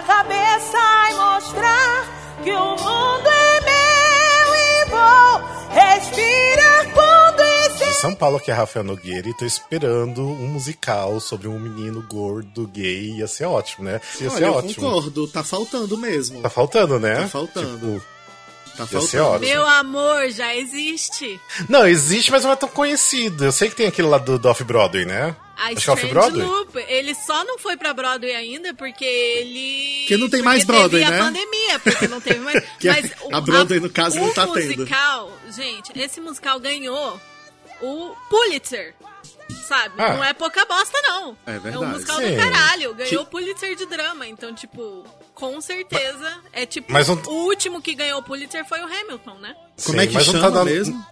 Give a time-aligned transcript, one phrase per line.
[0.00, 0.78] a cabeça
[1.10, 7.84] e mostrar que o mundo é meu e vou respirar quando esse.
[7.84, 12.02] De São Paulo, que é Rafael Nogueira, e tô esperando um musical sobre um menino
[12.08, 13.18] gordo, gay.
[13.18, 14.00] Ia ser ótimo, né?
[14.20, 14.74] Ia Olha, ser eu ótimo.
[14.74, 16.40] concordo, tá faltando mesmo.
[16.40, 17.16] Tá faltando, né?
[17.16, 17.78] Tá faltando.
[17.78, 18.02] Tipo,
[18.86, 19.24] Tá faltando.
[19.26, 19.50] ótimo.
[19.50, 21.40] Meu amor, já existe.
[21.68, 23.44] Não, existe, mas não é tão conhecido.
[23.44, 25.34] Eu sei que tem aquele lá do, do Off-Broadway, né?
[25.56, 26.46] A Acho que é Strange Off-Broadway.
[26.46, 29.98] Loop, ele só não foi pra Broadway ainda porque ele...
[30.00, 31.20] Porque não tem porque mais Broadway, teve né?
[31.20, 32.64] a pandemia, porque não teve mais...
[32.80, 34.78] Que a- mas o- a Broadway, no caso, o não tá tendo.
[34.78, 37.20] musical, gente, esse musical ganhou
[37.82, 38.94] o Pulitzer,
[39.66, 39.94] sabe?
[39.98, 40.14] Ah.
[40.14, 41.36] Não é pouca bosta, não.
[41.46, 41.76] É verdade.
[41.76, 42.30] É um musical Sim.
[42.30, 42.94] do caralho.
[42.94, 44.26] Ganhou Que- o Pulitzer de drama.
[44.26, 45.04] Então, tipo,
[45.34, 46.40] com certeza.
[46.52, 49.54] É tipo, Mas não- o último que ganhou o Pulitzer foi o Hamilton, né?
[49.84, 51.06] Como Sim, é que mas não chama tá na- mesmo?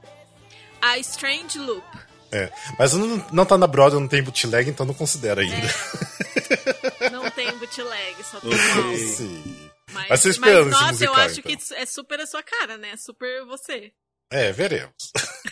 [0.80, 1.84] A Strange Loop.
[2.30, 2.52] É.
[2.78, 5.56] Mas não, não tá na Broadway, não tem bootleg, então não considera ainda.
[7.12, 8.66] Não tem bootleg, só tem Ok.
[8.66, 8.96] o álbum.
[8.96, 9.70] Sim.
[9.92, 11.56] Mas, Mas você esperando esse nossa, eu musical, acho então.
[11.56, 12.96] que é super a sua cara, né?
[12.96, 13.92] Super você.
[14.30, 14.92] É, veremos.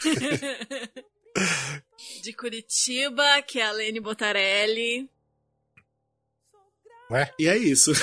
[2.22, 5.08] De Curitiba, que é a Lene Botarelli.
[7.10, 7.30] Ué?
[7.38, 7.92] E é isso.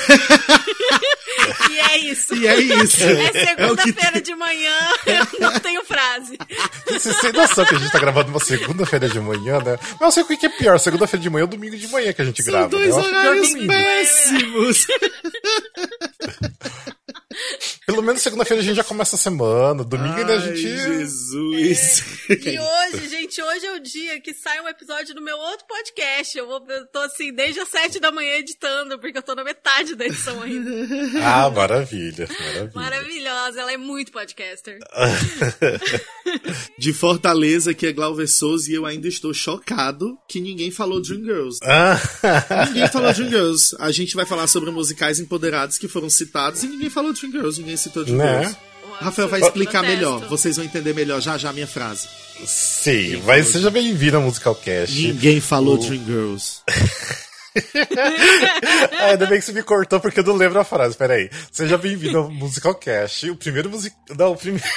[1.69, 2.33] E é isso.
[2.35, 3.03] E é isso.
[3.03, 4.21] É É segunda-feira tem.
[4.21, 6.37] de manhã, eu não tenho frase.
[6.87, 9.77] Vocês têm noção que a gente tá gravando uma segunda-feira de manhã, né?
[9.99, 12.21] Mas eu sei o que é pior, segunda-feira de manhã ou domingo de manhã que
[12.21, 12.69] a gente São grava.
[12.69, 13.01] dois né?
[13.01, 13.73] Acho pior horários domingo.
[13.73, 14.87] péssimos.
[17.85, 20.61] Pelo menos segunda-feira a gente já começa a semana, domingo ainda a gente.
[20.61, 22.03] Jesus.
[22.29, 26.37] E hoje, gente, hoje é o dia que sai um episódio do meu outro podcast.
[26.37, 29.43] Eu, vou, eu tô assim, desde as sete da manhã editando, porque eu tô na
[29.43, 30.71] metade da edição ainda.
[31.23, 32.71] Ah, maravilha, maravilha.
[32.73, 34.79] Maravilhosa, ela é muito podcaster.
[36.77, 41.59] De Fortaleza, que é Glauber Souza, e eu ainda estou chocado que ninguém falou Dreamgirls.
[41.63, 41.99] Ah,
[42.67, 43.75] Ninguém falou Dreamgirls.
[43.79, 47.77] A gente vai falar sobre musicais empoderados que foram citados e ninguém falou Dreamgirls, ninguém
[47.77, 48.49] citou Dreamgirls.
[48.51, 48.55] né?
[48.99, 49.59] Rafael vai Protesto.
[49.63, 50.19] explicar melhor.
[50.27, 52.07] Vocês vão entender melhor já já a minha frase.
[52.45, 54.95] Sim, mas seja bem-vindo ao Musical Cast.
[54.95, 56.61] Ninguém falou Dreamgirls.
[58.97, 60.97] Ah, ainda bem que você me cortou porque eu não lembro a frase.
[60.97, 61.29] Peraí.
[61.51, 63.29] Seja bem-vindo ao Musical Cast.
[63.29, 63.99] O primeiro musical.
[64.17, 64.65] Não, o primeiro.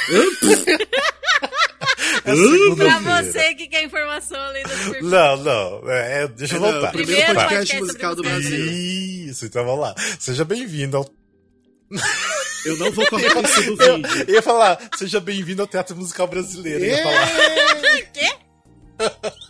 [2.26, 5.02] é Pra você que quer informação além perfis.
[5.02, 5.90] Não, não.
[5.90, 6.88] É, é, deixa eu Não, voltar.
[6.88, 8.66] o primeiro podcast podcast musical do Brasil.
[8.72, 9.94] Isso, então vamos lá.
[10.18, 11.08] Seja bem-vindo ao.
[12.64, 14.24] Eu não vou cortar isso do Eu, vídeo.
[14.28, 16.84] eu ia falar, seja bem-vindo ao Teatro Musical Brasileiro.
[16.84, 17.28] Eu ia falar.
[18.12, 18.36] Quê?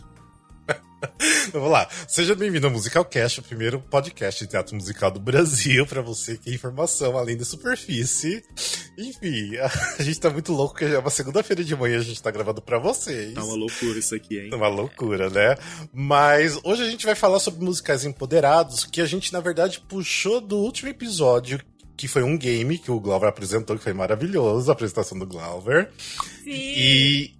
[1.51, 1.87] Vamos lá.
[2.07, 6.37] Seja bem-vindo ao Musical Cast, o primeiro podcast de teatro musical do Brasil, pra você
[6.37, 8.43] que é informação além da superfície.
[8.97, 9.55] Enfim,
[9.97, 12.61] a gente tá muito louco, que é uma segunda-feira de manhã a gente tá gravando
[12.61, 13.33] pra vocês.
[13.33, 14.49] Tá uma loucura isso aqui, hein?
[14.53, 15.55] Uma loucura, né?
[15.93, 20.41] Mas hoje a gente vai falar sobre musicais empoderados, que a gente, na verdade, puxou
[20.41, 21.59] do último episódio,
[21.97, 25.89] que foi um game que o Glauber apresentou, que foi maravilhoso, a apresentação do Glauber.
[26.43, 26.51] Sim.
[26.51, 27.36] E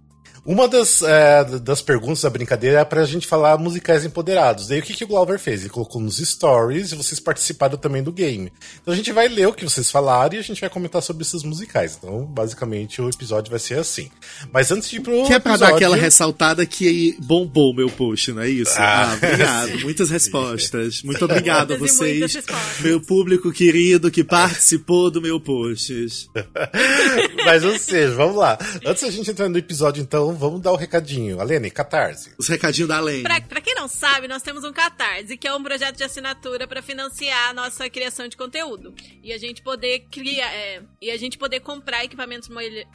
[0.50, 4.66] uma das, é, das perguntas da brincadeira é pra gente falar musicais empoderados.
[4.68, 5.60] Daí o que, que o Glauber fez?
[5.60, 8.50] Ele colocou nos stories e vocês participaram também do game.
[8.80, 11.22] Então a gente vai ler o que vocês falaram e a gente vai comentar sobre
[11.22, 11.98] esses musicais.
[11.98, 14.10] Então, basicamente, o episódio vai ser assim.
[14.50, 15.26] Mas antes de ir pro.
[15.26, 18.74] Que é pra dar aquela ressaltada que bombou meu post, não é isso?
[18.78, 19.68] Ah, Ah, obrigado.
[19.68, 19.84] sim.
[19.84, 21.02] Muitas respostas.
[21.02, 22.80] Muito obrigado a vocês, muitas respostas.
[22.80, 25.92] meu público querido que participou do meu post.
[27.44, 28.58] Mas, ou seja, vamos lá.
[28.86, 31.40] Antes da gente entrar no episódio, então, vamos dar o recadinho.
[31.40, 32.32] Alene, Catarse.
[32.38, 33.22] Os recadinhos da Lene.
[33.22, 36.66] Pra, pra quem não sabe, nós temos um Catarse, que é um projeto de assinatura
[36.66, 38.94] pra financiar a nossa criação de conteúdo.
[39.22, 40.52] E a gente poder criar.
[40.54, 42.86] é, e a gente poder comprar equipamentos melhores.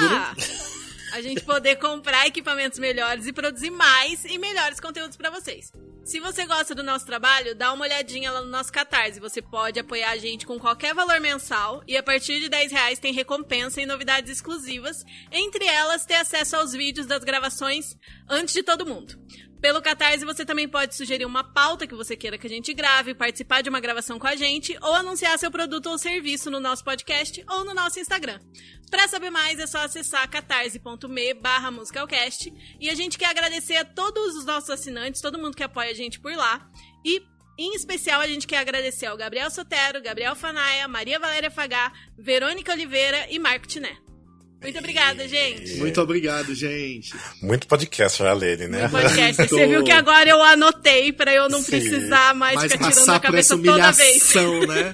[0.00, 0.34] Ah,
[1.12, 5.72] a gente poder comprar equipamentos melhores e produzir mais e melhores conteúdos pra vocês.
[6.08, 9.20] Se você gosta do nosso trabalho, dá uma olhadinha lá no nosso Catarse.
[9.20, 12.98] Você pode apoiar a gente com qualquer valor mensal e a partir de 10 reais
[12.98, 15.04] tem recompensa e novidades exclusivas.
[15.30, 17.94] Entre elas, ter acesso aos vídeos das gravações
[18.26, 19.22] antes de todo mundo.
[19.60, 23.12] Pelo Catarse, você também pode sugerir uma pauta que você queira que a gente grave,
[23.12, 26.84] participar de uma gravação com a gente, ou anunciar seu produto ou serviço no nosso
[26.84, 28.40] podcast ou no nosso Instagram.
[28.88, 32.52] Pra saber mais, é só acessar catarse.me barra musicalcast.
[32.80, 35.94] E a gente quer agradecer a todos os nossos assinantes, todo mundo que apoia a
[35.94, 36.68] gente por lá.
[37.04, 37.22] E,
[37.58, 42.72] em especial, a gente quer agradecer ao Gabriel Sotero, Gabriel Fanaia, Maria Valéria Fagá, Verônica
[42.72, 44.07] Oliveira e Marco Tiné.
[44.60, 45.74] Muito obrigada, gente.
[45.76, 47.14] Muito obrigado, gente.
[47.40, 48.82] Muito podcast, Alene, né?
[48.84, 49.38] No podcast.
[49.38, 49.54] Muito.
[49.54, 51.70] Você viu que agora eu anotei pra eu não Sim.
[51.70, 54.34] precisar mais Mas ficar tirando a por essa cabeça toda vez.
[54.66, 54.92] né?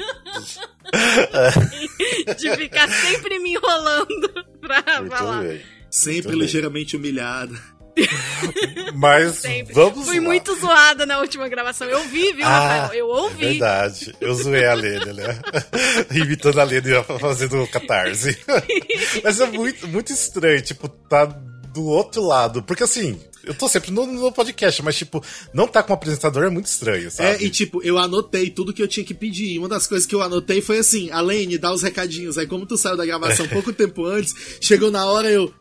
[2.39, 4.31] De ficar sempre me enrolando
[4.61, 5.43] pra Muito falar.
[5.43, 5.61] bem.
[5.91, 6.39] Sempre Muito bem.
[6.41, 7.55] ligeiramente humilhada.
[8.95, 9.73] Mas Sempre.
[9.73, 10.25] vamos Fui lá.
[10.25, 11.89] muito zoada na última gravação.
[11.89, 13.01] Eu vi, viu, Ah, Rafael?
[13.01, 13.45] Eu ouvi.
[13.45, 14.15] É verdade.
[14.21, 15.41] Eu zoei a Lene, né?
[16.15, 18.37] Imitando a Lene fazendo catarse.
[19.23, 22.63] Mas é muito, muito estranho, tipo, tá do outro lado.
[22.63, 26.45] Porque assim, eu tô sempre no, no podcast, mas tipo, não tá com um apresentador
[26.45, 27.29] é muito estranho, sabe?
[27.31, 29.53] É, e tipo, eu anotei tudo que eu tinha que pedir.
[29.55, 32.39] E uma das coisas que eu anotei foi assim, Alene, dá os recadinhos.
[32.39, 35.53] Aí como tu saiu da gravação pouco tempo antes, chegou na hora eu...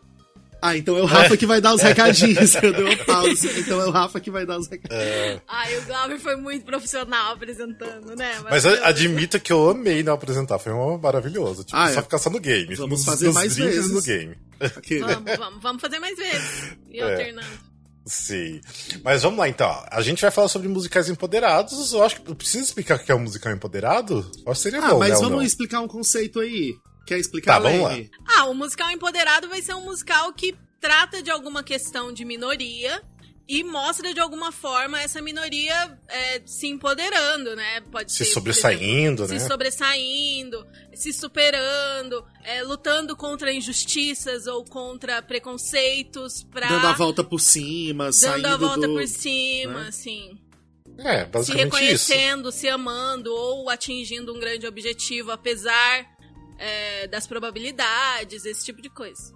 [0.65, 2.55] Ah, então é o Rafa que vai dar os recadinhos.
[2.63, 3.59] Eu dei uma pausa.
[3.59, 5.41] Então é o Rafa que vai dar os recadinhos.
[5.45, 8.31] Ai, o Glauber foi muito profissional apresentando, né?
[8.49, 8.83] Mas eu Maravilhoso.
[8.83, 10.71] admito que eu amei não apresentar, foi
[11.01, 11.65] maravilhoso.
[11.65, 11.93] Tipo, Ah, é.
[11.93, 12.73] só ficar só no game.
[12.75, 13.89] Vamos nos, fazer nos mais vezes.
[13.91, 14.37] e no game.
[14.61, 14.99] Aquele.
[15.01, 16.77] Vamos, vamos, vamos fazer mais vezes.
[16.89, 17.03] E É.
[17.03, 17.73] alternando.
[18.05, 18.61] Sim.
[19.03, 19.83] Mas vamos lá então.
[19.91, 21.91] A gente vai falar sobre musicais empoderados.
[21.93, 24.29] Eu acho que eu preciso explicar o que é um musical empoderado?
[24.45, 26.73] Eu acho que seria Ah, bom, mas né, vamos explicar um conceito aí.
[27.05, 28.09] Quer explicar, Tá, vamos Alene?
[28.25, 33.01] Ah, o musical empoderado vai ser um musical que trata de alguma questão de minoria
[33.47, 37.81] e mostra de alguma forma essa minoria é, se empoderando, né?
[37.91, 39.39] Pode Se ser, sobressaindo, exemplo, né?
[39.39, 47.23] Se sobressaindo, se superando, é, lutando contra injustiças ou contra preconceitos pra Dando a volta
[47.23, 48.93] por cima, dando saindo a volta do...
[48.93, 49.87] por cima, né?
[49.89, 50.39] assim.
[50.99, 51.75] É, Se basicamente isso.
[52.11, 56.12] reconhecendo, se amando ou atingindo um grande objetivo, apesar
[56.57, 59.33] é, das probabilidades, esse tipo de coisa.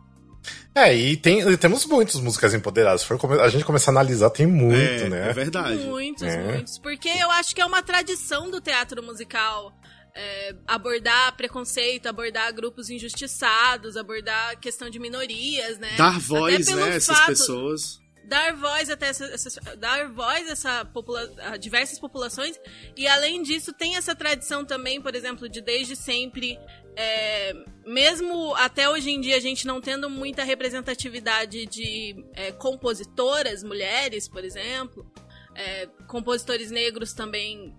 [0.73, 3.01] É, e, tem, temos muitos musicais empoderados.
[3.01, 4.75] Se a gente começar a analisar, tem muito,
[5.05, 5.29] é, né?
[5.29, 5.77] é verdade.
[5.85, 6.37] Muitos, É.
[6.43, 6.77] muitos.
[6.79, 9.73] Porque eu acho que é uma tradição do teatro musical
[10.15, 15.95] é, abordar preconceito, abordar grupos injustiçados, abordar questão de minorias, né?
[15.97, 17.99] Dar voz, né, a essas pessoas.
[18.27, 22.59] Dar voz até essas, essas- dar voz a, essa popula a diversas populações.
[22.95, 26.57] E além disso, tem essa tradição também, por exemplo, de desde sempre.
[26.99, 27.53] É,
[27.85, 34.27] mesmo até hoje em dia a gente não tendo muita representatividade de é, compositoras mulheres,
[34.27, 35.05] por exemplo,
[35.53, 37.77] é, compositores negros também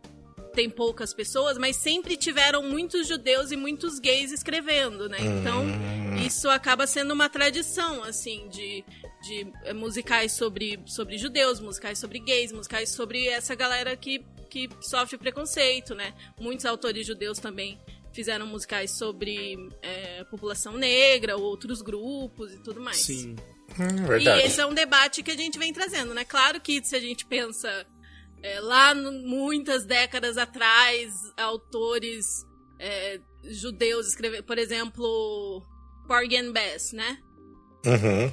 [0.54, 5.18] tem poucas pessoas, mas sempre tiveram muitos judeus e muitos gays escrevendo, né?
[5.20, 5.64] Então
[6.24, 8.84] isso acaba sendo uma tradição, assim, de,
[9.22, 14.68] de é, musicais sobre, sobre judeus, musicais sobre gays, musicais sobre essa galera que, que
[14.80, 16.14] sofre preconceito, né?
[16.40, 17.80] Muitos autores judeus também
[18.18, 22.96] fizeram musicais sobre é, população negra, outros grupos e tudo mais.
[22.96, 23.36] Sim.
[23.78, 24.42] Hum, E verdade.
[24.44, 26.24] esse é um debate que a gente vem trazendo, né?
[26.24, 27.86] Claro que se a gente pensa
[28.42, 32.26] é, lá no- muitas décadas atrás, autores
[32.80, 35.62] é, judeus escreveram, por exemplo,
[36.08, 37.18] Porgy and Bess, né?
[37.86, 38.32] Uhum.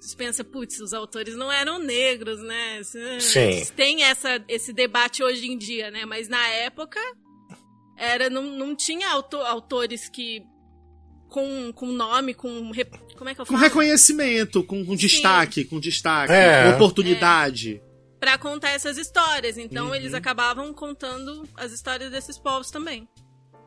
[0.00, 2.80] Você pensa, putz, os autores não eram negros, né?
[3.20, 3.64] Sim.
[3.76, 6.04] Tem essa, esse debate hoje em dia, né?
[6.04, 6.98] Mas na época
[8.04, 10.44] era não, não tinha auto- autores que
[11.28, 13.64] com, com nome, com rep- como é que eu Com falo?
[13.64, 16.64] reconhecimento, com, com destaque, com destaque, É.
[16.64, 17.80] com oportunidade.
[18.20, 19.56] Pra contar essas histórias.
[19.56, 19.94] Então Uhum.
[19.94, 23.08] eles acabavam contando as histórias desses povos também.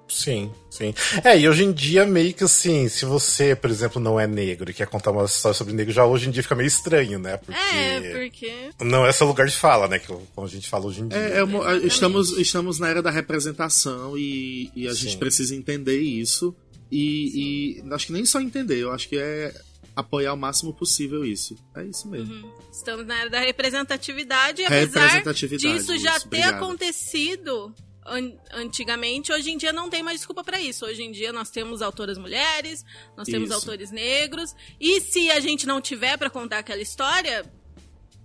[0.07, 0.93] Sim, sim.
[1.23, 4.69] É, e hoje em dia, meio que assim, se você, por exemplo, não é negro
[4.69, 7.37] e quer contar uma história sobre negro, já hoje em dia fica meio estranho, né?
[7.37, 8.69] Porque É, porque.
[8.81, 9.97] não é seu lugar de fala, né?
[9.97, 11.17] Que como a gente fala hoje em dia.
[11.17, 15.01] É, é uma- estamos, estamos na era da representação e, e a Sim.
[15.01, 16.55] gente precisa entender isso.
[16.91, 19.53] E, e acho que nem só entender, eu acho que é
[19.95, 21.55] apoiar o máximo possível isso.
[21.75, 22.31] É isso mesmo.
[22.31, 22.51] Uhum.
[22.71, 26.55] Estamos na era da representatividade, e apesar Representatividade, disso já isso, ter obrigado.
[26.63, 27.73] acontecido
[28.05, 30.85] an- antigamente, hoje em dia não tem mais desculpa pra isso.
[30.85, 32.83] Hoje em dia nós temos autoras mulheres,
[33.17, 33.57] nós temos Isso.
[33.57, 37.45] autores negros, e se a gente não tiver pra contar aquela história,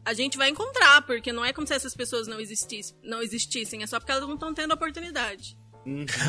[0.04, 3.82] a gente vai encontrar, porque não é como se essas pessoas não existissem, não existissem,
[3.82, 5.56] é só porque elas não estão tendo oportunidade.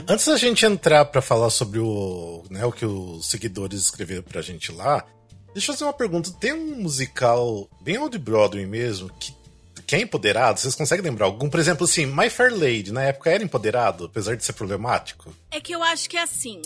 [0.07, 4.41] Antes da gente entrar pra falar sobre o, né, o que os seguidores escreveram pra
[4.41, 5.05] gente lá,
[5.53, 6.31] deixa eu fazer uma pergunta.
[6.39, 9.33] Tem um musical bem old Broadway mesmo que,
[9.91, 10.57] que é empoderado?
[10.57, 11.49] Vocês conseguem lembrar algum?
[11.49, 15.35] Por exemplo, assim, My Fair Lady, na época era empoderado, apesar de ser problemático?
[15.51, 16.61] É que eu acho que é assim,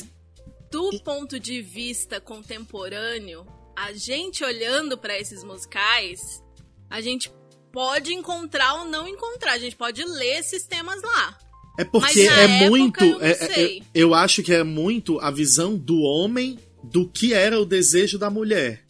[0.69, 3.43] do ponto de vista contemporâneo,
[3.75, 6.43] a gente olhando pra esses musicais,
[6.87, 7.31] a gente
[7.71, 11.35] pode encontrar ou não encontrar, a gente pode ler esses temas lá.
[11.79, 13.03] É porque Mas na é época muito.
[13.03, 17.33] eu não é- é- eu acho que é muito a visão do homem do que
[17.33, 18.85] era o desejo da mulher.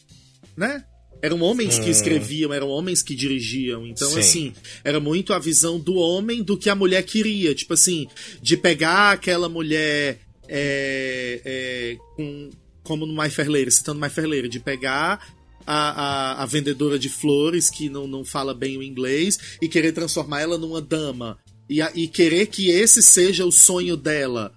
[0.54, 0.84] Né?
[1.22, 1.90] Eram homens que Hum.
[1.90, 3.86] escreviam, eram homens que dirigiam.
[3.86, 4.18] Então, Sim.
[4.18, 4.52] assim,
[4.84, 7.54] era muito a visão do homem do que a mulher queria.
[7.54, 8.06] Tipo assim,
[8.42, 12.50] de pegar aquela mulher é, é, com,
[12.82, 15.20] como no My Fair Lady, citando My Fair Lady, de pegar
[15.66, 19.92] a, a, a vendedora de flores que não, não fala bem o inglês e querer
[19.92, 21.38] transformar ela numa dama.
[21.68, 24.52] E, a- e querer que esse seja o sonho dela.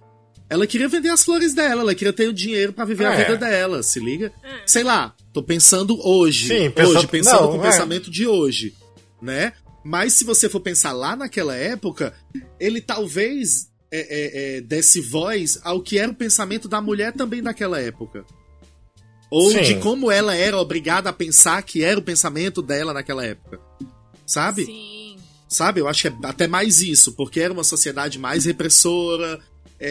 [0.47, 3.17] Ela queria vender as flores dela, ela queria ter o dinheiro pra viver a É.
[3.23, 4.31] vida dela, se liga?
[4.43, 4.61] É.
[4.65, 6.47] Sei lá, Tô pensando hoje.
[6.47, 7.71] Sim, pensando, hoje, hoje, pensando não, com o é.
[7.71, 8.73] pensamento de hoje,
[9.21, 9.53] né?
[9.83, 12.13] Mas se você for pensar lá naquela época,
[12.59, 17.41] ele talvez é, é, é, desse voz ao que era o pensamento da mulher também
[17.41, 18.25] naquela época.
[19.31, 19.61] Ou Sim.
[19.61, 23.59] de como ela era obrigada a pensar que era o pensamento dela naquela época.
[24.25, 24.65] Sabe?
[24.65, 25.17] Sim.
[25.47, 25.79] Sabe?
[25.79, 29.39] Eu acho que é até mais isso, porque era uma sociedade mais repressora,
[29.79, 29.89] é,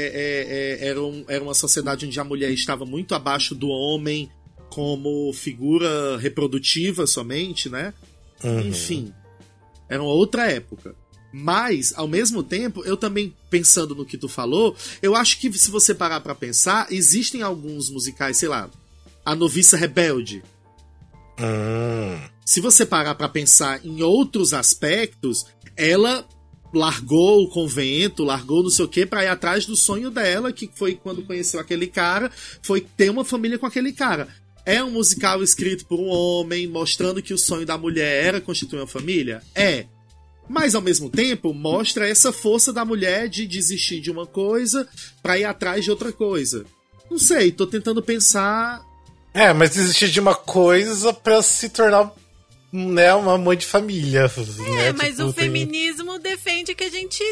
[0.80, 4.30] é, é, era, um- era uma sociedade onde a mulher estava muito abaixo do homem
[4.70, 7.92] como figura reprodutiva somente, né?
[8.42, 8.60] Uhum.
[8.68, 9.12] Enfim,
[9.88, 10.94] era uma outra época.
[11.32, 15.70] Mas, ao mesmo tempo, eu também, pensando no que tu falou, eu acho que se
[15.70, 18.70] você parar pra pensar, existem alguns musicais, sei lá,
[19.24, 20.42] A Noviça Rebelde,
[21.40, 22.18] Hum.
[22.44, 25.46] se você parar pra pensar em outros aspectos,
[25.76, 26.26] ela
[26.74, 30.68] largou o convento, largou não sei o que pra ir atrás do sonho dela, que
[30.74, 32.30] foi quando conheceu aquele cara,
[32.62, 34.28] foi ter uma família com aquele cara.
[34.68, 38.78] É um musical escrito por um homem, mostrando que o sonho da mulher era constituir
[38.78, 39.42] uma família?
[39.54, 39.86] É.
[40.46, 44.86] Mas ao mesmo tempo, mostra essa força da mulher de desistir de uma coisa
[45.22, 46.66] pra ir atrás de outra coisa.
[47.10, 48.84] Não sei, tô tentando pensar
[49.32, 52.12] É, mas desistir de uma coisa pra se tornar
[52.70, 54.30] né, uma mãe de família.
[54.80, 57.24] É, mas o feminismo defende que a gente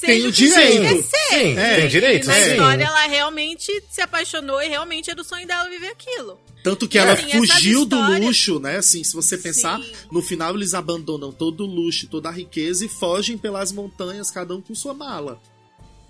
[0.00, 1.02] Tem o direito.
[1.30, 2.50] Sim, É, tem direito, E na sim.
[2.52, 6.40] história ela realmente se apaixonou e realmente era o sonho dela viver aquilo.
[6.62, 8.76] Tanto que E, ela assim, fugiu do luxo, né?
[8.76, 9.92] Assim, se você pensar, Sim.
[10.10, 14.54] no final eles abandonam todo o luxo, toda a riqueza e fogem pelas montanhas, cada
[14.54, 15.40] um com sua mala.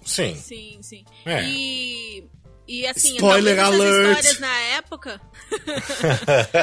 [0.05, 0.35] Sim.
[0.37, 1.05] Sim, sim.
[1.25, 1.45] É.
[1.45, 2.25] E.
[2.69, 4.19] E assim, Spoiler talvez essas alert.
[4.21, 5.21] histórias na época.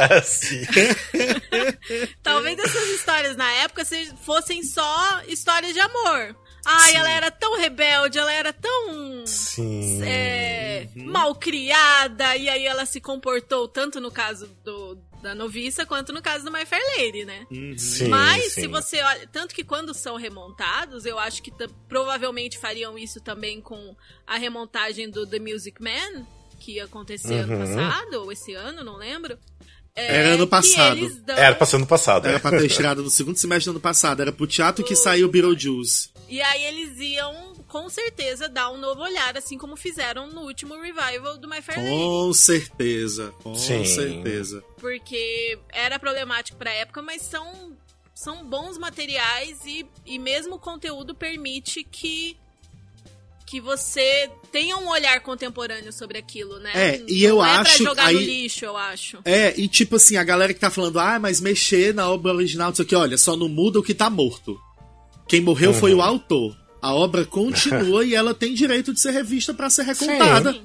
[2.23, 6.35] Talvez essas histórias na época se- fossem só histórias de amor.
[6.71, 6.97] Ai, Sim.
[6.97, 9.25] ela era tão rebelde, ela era tão.
[9.25, 10.01] Sim.
[10.03, 11.11] é, Uhum.
[11.11, 16.21] mal criada, e aí ela se comportou tanto no caso do, da noviça quanto no
[16.21, 17.45] caso do My Fair Lady, né?
[17.77, 18.61] Sim, Mas sim.
[18.61, 21.51] se você olha, tanto que quando são remontados, eu acho que
[21.87, 23.95] provavelmente fariam isso também com
[24.25, 26.25] a remontagem do The Music Man,
[26.59, 27.59] que ia acontecer ano Uhum.
[27.75, 29.37] passado, ou esse ano, não lembro.
[29.95, 31.09] É, Era ano passado.
[31.25, 32.25] dão- Era passando passado.
[32.27, 32.39] Era é.
[32.39, 34.21] pra ter estreado no segundo semestre do ano passado.
[34.21, 36.09] Era pro teatro que saiu Beetlejuice.
[36.29, 40.79] E aí eles iam, com certeza, dar um novo olhar, assim como fizeram no último
[40.79, 41.89] revival do My Fair Lady.
[41.89, 43.33] Com certeza.
[43.41, 43.83] Com Sim.
[43.83, 44.63] certeza.
[44.79, 47.75] Porque era problemático pra época, mas são,
[48.13, 52.37] são bons materiais e, e mesmo o conteúdo permite que
[53.45, 56.71] que você tenha um olhar contemporâneo sobre aquilo, né?
[56.75, 59.17] É, e eu Não é acho- pra jogar no aí- lixo, eu acho.
[59.25, 62.71] É, e tipo assim, a galera que tá falando, ah, mas mexer na obra original,
[62.71, 64.61] isso aqui, olha, só não muda o que tá morto.
[65.29, 66.57] Quem morreu foi o autor.
[66.81, 70.51] A obra continua e ela tem direito de ser revista pra ser recontada.
[70.53, 70.61] Sim.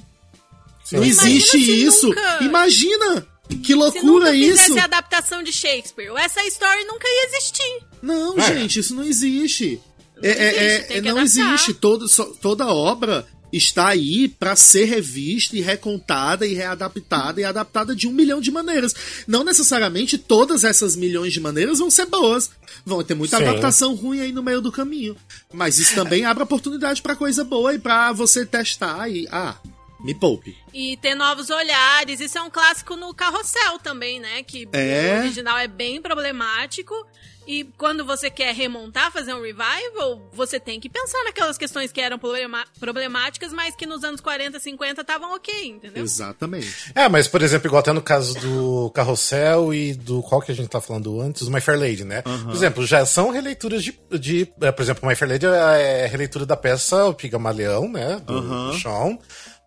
[0.85, 0.97] Sim.
[0.97, 2.09] Não Imagina existe isso.
[2.09, 3.27] nunca- Imagina!
[3.49, 4.79] Que Se nunca loucura isso!
[4.79, 7.83] a adaptação de Shakespeare, essa história nunca ia existir.
[8.03, 8.55] Não, É.
[8.59, 9.81] gente, isso não existe.
[10.17, 11.53] Não É, é, existe, é, tem que não adaptar.
[11.55, 11.75] existe.
[11.75, 17.95] Todo, só- toda obra está aí pra ser revista e recontada e readaptada e adaptada
[17.95, 18.95] de um milhão de maneiras.
[19.27, 22.51] Não necessariamente todas essas milhões de maneiras vão ser boas.
[22.85, 23.45] Vão ter muita Sim.
[23.45, 25.17] adaptação ruim aí no meio do caminho.
[25.53, 29.27] Mas isso também abre oportunidade pra coisa boa e pra você testar e.
[29.31, 29.57] Ah,
[30.01, 30.55] me poupe.
[30.73, 32.21] E ter novos olhares.
[32.21, 34.43] Isso é um clássico no Carrossel também, né?
[34.43, 35.15] Que É.
[35.17, 36.95] o original é bem problemático.
[37.47, 42.01] E quando você quer remontar, fazer um revival, você tem que pensar naquelas questões que
[42.01, 42.19] eram
[42.81, 46.03] problemáticas, mas que nos anos 40, 50 estavam ok, entendeu?
[46.03, 46.93] Exatamente.
[46.95, 50.55] É, mas, por exemplo, igual até no caso do Carrossel e do qual que a
[50.55, 52.23] gente tá falando antes, do My Fair Lady, né?
[52.23, 53.99] Por exemplo, já são releituras de.
[54.19, 58.21] de é, por exemplo, My Fair Lady é releitura da peça O Pigamaleão, né?
[58.25, 59.19] Do, do Sean.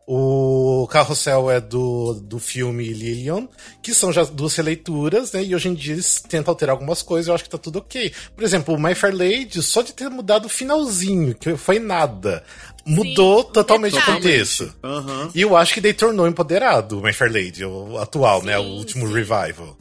[0.10, 3.46] O Carrossel é do, do filme Lillian,
[3.82, 5.44] que são já duas releituras, né?
[5.44, 8.14] E hoje em dia eles tentam alterar algumas coisas, eu acho que tá tudo ok.
[8.34, 12.42] Por exemplo, o My Fair Lady, só de ter mudado o finalzinho, que foi nada,
[12.86, 14.74] mudou um totalmente o contexto.
[14.82, 15.30] Aham.
[15.36, 18.58] E eu acho que daí tornou empoderado o My Fair Lady, o atual, né?
[18.58, 19.14] O Sim, último sim.
[19.14, 19.78] revival.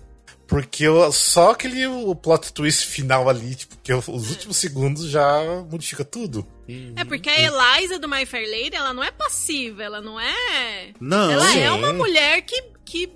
[0.46, 5.42] Porque eu- só aquele o plot twist final ali, tipo, que os últimos segundos já
[5.70, 6.46] modifica tudo.
[6.94, 10.92] É porque a Eliza do My Fair Lady, ela não é passiva, ela não é.
[11.00, 11.58] Não, ela sim.
[11.60, 13.12] é uma mulher que, que, que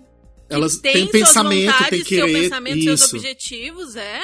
[0.48, 3.16] Ela tem, tem suas pensamento, vontades, tem seu querer, pensamento, seus isso.
[3.16, 4.20] objetivos, é.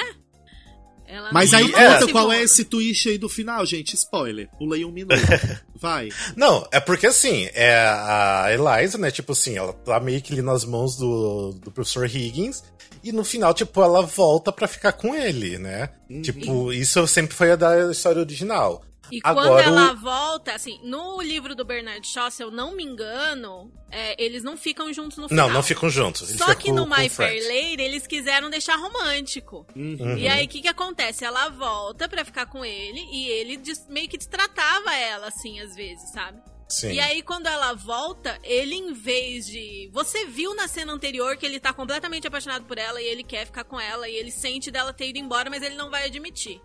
[1.09, 3.93] Ela Mas aí é conta qual é esse twist aí do final, gente.
[3.95, 4.49] Spoiler.
[4.57, 5.15] Pula aí um minuto.
[5.79, 6.09] Vai.
[6.35, 9.09] Não, é porque assim, é a Eliza, né?
[9.09, 12.61] Tipo assim, ela tá meio que ali nas mãos do, do professor Higgins.
[13.03, 15.89] E no final, tipo, ela volta pra ficar com ele, né?
[16.21, 18.83] Tipo, isso sempre foi a da história original.
[19.11, 19.97] E Agora, quando ela o...
[19.97, 24.57] volta, assim, no livro do Bernard Shaw, se eu não me engano, é, eles não
[24.57, 25.47] ficam juntos no final.
[25.47, 26.29] Não, não ficam juntos.
[26.31, 29.65] Só que no My Fair Lady, eles quiseram deixar romântico.
[29.75, 30.17] Uhum.
[30.17, 31.23] E aí, o que que acontece?
[31.23, 36.11] Ela volta pra ficar com ele e ele meio que destratava ela, assim, às vezes,
[36.11, 36.39] sabe?
[36.67, 36.91] Sim.
[36.91, 39.89] E aí, quando ela volta, ele, em vez de.
[39.93, 43.45] Você viu na cena anterior que ele tá completamente apaixonado por ela e ele quer
[43.45, 46.61] ficar com ela e ele sente dela ter ido embora, mas ele não vai admitir.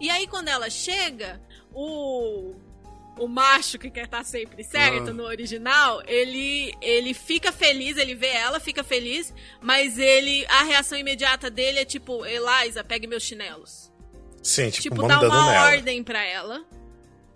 [0.00, 1.42] E aí, quando ela chega,
[1.72, 2.54] o
[3.18, 5.12] o macho que quer estar tá sempre certo ah.
[5.12, 10.96] no original, ele ele fica feliz, ele vê ela, fica feliz, mas ele a reação
[10.96, 13.92] imediata dele é tipo, Eliza, pegue meus chinelos.
[14.42, 15.66] Sim, tipo, tipo dá uma nela.
[15.66, 16.64] ordem para ela.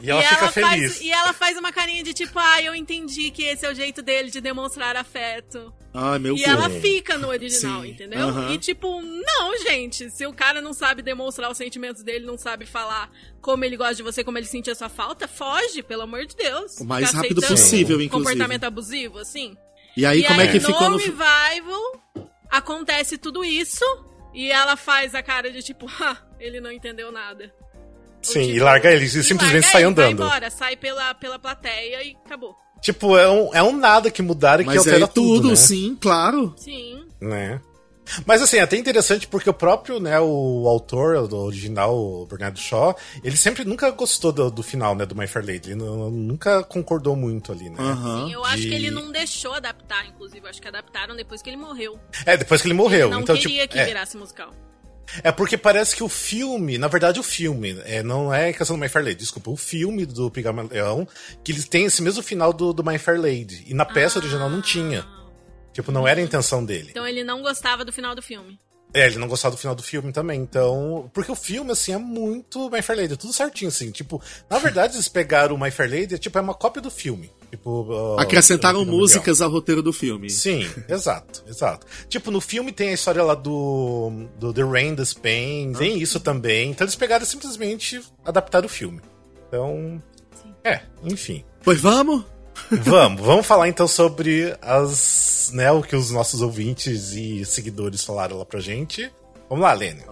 [0.00, 0.92] E ela, e fica ela feliz.
[0.92, 3.74] Faz, e ela faz uma carinha de tipo, ah, eu entendi que esse é o
[3.74, 5.72] jeito dele de demonstrar afeto.
[5.92, 7.90] Ai, meu E ela fica no original, Sim.
[7.90, 8.26] entendeu?
[8.28, 8.52] Uhum.
[8.52, 12.66] E tipo, não, gente, se o cara não sabe demonstrar os sentimentos dele, não sabe
[12.66, 13.10] falar
[13.40, 16.34] como ele gosta de você, como ele sentiu a sua falta, foge, pelo amor de
[16.34, 16.78] Deus.
[16.80, 18.08] O mais rápido possível, inclusive.
[18.10, 19.56] Comportamento abusivo, assim.
[19.96, 20.96] E aí, e como é aí, é que ficou no...
[20.96, 23.84] Revival, acontece tudo isso,
[24.34, 27.54] e ela faz a cara de tipo, ah, ele não entendeu nada.
[28.26, 30.16] Sim, tipo, e larga ele, e simplesmente larga sai ele, andando.
[30.18, 32.56] Vai embora, sai pela, pela plateia e acabou.
[32.80, 35.56] Tipo, é um, é um nada que mudar e que altera é tudo, tudo né?
[35.56, 36.54] sim, claro.
[36.56, 37.04] Sim.
[37.20, 37.60] Né?
[38.26, 42.58] Mas assim, é até interessante porque o próprio, né, o autor do original, o Bernardo
[42.58, 45.70] Shaw, ele sempre nunca gostou do, do final, né, do My Fair Lady.
[45.70, 47.80] Ele não, nunca concordou muito ali, né?
[47.80, 48.26] Uhum.
[48.26, 50.44] Sim, eu acho que ele não deixou adaptar, inclusive.
[50.44, 51.98] Eu acho que adaptaram depois que ele morreu.
[52.26, 53.06] É, depois que ele morreu.
[53.06, 53.84] Ele não então, queria tipo, que é.
[53.86, 54.50] virasse musical.
[55.22, 58.80] É porque parece que o filme, na verdade o filme, é, não é questão do
[58.80, 61.06] My Fair Lady, desculpa, o filme do Pigmalion,
[61.42, 63.64] que eles têm esse mesmo final do, do My Fair Lady.
[63.66, 64.22] E na peça ah.
[64.22, 65.06] original não tinha.
[65.72, 66.88] Tipo, não era a intenção dele.
[66.90, 68.58] Então ele não gostava do final do filme.
[68.94, 71.10] É, ele não gostava do final do filme também, então.
[71.12, 73.90] Porque o filme, assim, é muito My Fair Lady, é tudo certinho, assim.
[73.90, 76.92] Tipo, na verdade, eles pegaram o My Fair Lady, é, tipo, é uma cópia do
[76.92, 77.28] filme.
[77.50, 80.30] Tipo, uh, Acrescentaram músicas ao roteiro do filme.
[80.30, 81.84] Sim, exato, exato.
[82.08, 85.78] Tipo, no filme tem a história lá do, do The Rain, The Spain, ah.
[85.78, 86.70] tem isso também.
[86.70, 89.00] Então eles pegaram e simplesmente adaptaram o filme.
[89.48, 90.00] Então.
[90.40, 90.54] Sim.
[90.62, 91.44] É, enfim.
[91.64, 92.24] Pois vamos?
[92.70, 98.38] Vamos, vamos falar então sobre as, né, o que os nossos ouvintes e seguidores falaram
[98.38, 99.10] lá pra gente.
[99.48, 100.02] Vamos lá, Lene.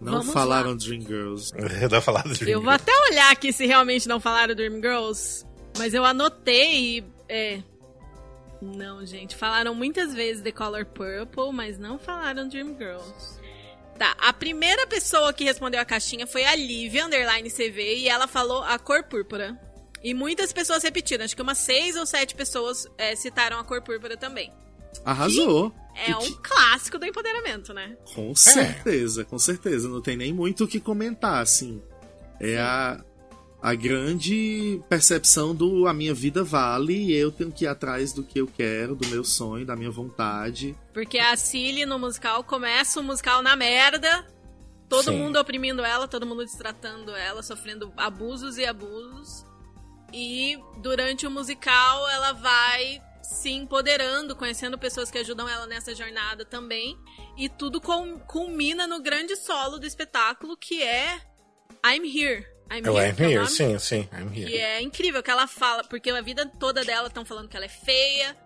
[0.00, 0.76] Não vamos falaram lá.
[0.76, 1.52] Dream Girls.
[1.90, 5.44] não falaram Dream Eu vou até olhar aqui se realmente não falaram Dream Girls.
[5.78, 7.04] Mas eu anotei.
[7.28, 7.60] É.
[8.60, 9.36] Não, gente.
[9.36, 13.36] Falaram muitas vezes The Color Purple, mas não falaram Dream Girls.
[13.98, 18.26] Tá, a primeira pessoa que respondeu a caixinha foi a Lívia, underline CV, e ela
[18.26, 19.58] falou a cor púrpura.
[20.06, 23.82] E muitas pessoas repetiram, acho que umas seis ou sete pessoas é, citaram a cor
[23.82, 24.52] púrpura também.
[25.04, 25.72] Arrasou.
[25.72, 27.96] Que é um clássico do empoderamento, né?
[28.14, 29.24] Com certeza, é.
[29.24, 29.88] com certeza.
[29.88, 31.82] Não tem nem muito o que comentar, assim.
[32.38, 33.04] É a,
[33.60, 38.22] a grande percepção do a minha vida vale e eu tenho que ir atrás do
[38.22, 40.76] que eu quero, do meu sonho, da minha vontade.
[40.94, 44.24] Porque a Cilly no musical começa o musical na merda,
[44.88, 45.18] todo Sim.
[45.18, 49.44] mundo oprimindo ela, todo mundo destratando ela, sofrendo abusos e abusos.
[50.12, 56.44] E durante o musical ela vai se empoderando, conhecendo pessoas que ajudam ela nessa jornada
[56.44, 56.96] também.
[57.36, 61.20] E tudo culmina no grande solo do espetáculo que é
[61.84, 62.46] I'm Here.
[62.70, 63.48] I'm é here, I'm here.
[63.48, 64.50] sim, sim, I'm here.
[64.50, 67.66] E é incrível que ela fala, porque a vida toda dela estão falando que ela
[67.66, 68.36] é feia,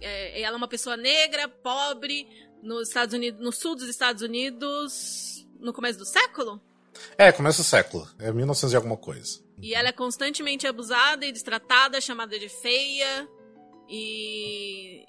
[0.00, 2.26] é, ela é uma pessoa negra, pobre,
[2.62, 6.60] nos Estados Unidos, no sul dos Estados Unidos, no começo do século?
[7.16, 9.40] É, começo do século, é 1900 e alguma coisa.
[9.60, 13.28] E ela é constantemente abusada e destratada, chamada de feia,
[13.88, 15.04] e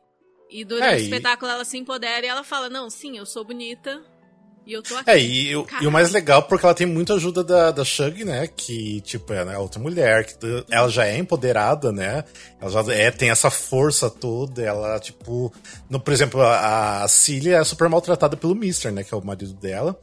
[0.49, 3.43] e durante é, o espetáculo ela se empodera e ela fala: Não, sim, eu sou
[3.43, 4.03] bonita,
[4.69, 5.09] e eu tô aqui.
[5.09, 8.47] É, e, e, o mais legal, porque ela tem muita ajuda da, da Shug, né?
[8.47, 10.35] Que, tipo, é né, outra mulher, que
[10.69, 12.23] ela já é empoderada, né?
[12.61, 15.51] Ela já é, tem essa força toda, ela, tipo.
[15.89, 19.03] No, por exemplo, a, a Cilia é super maltratada pelo Mister, né?
[19.03, 19.99] Que é o marido dela.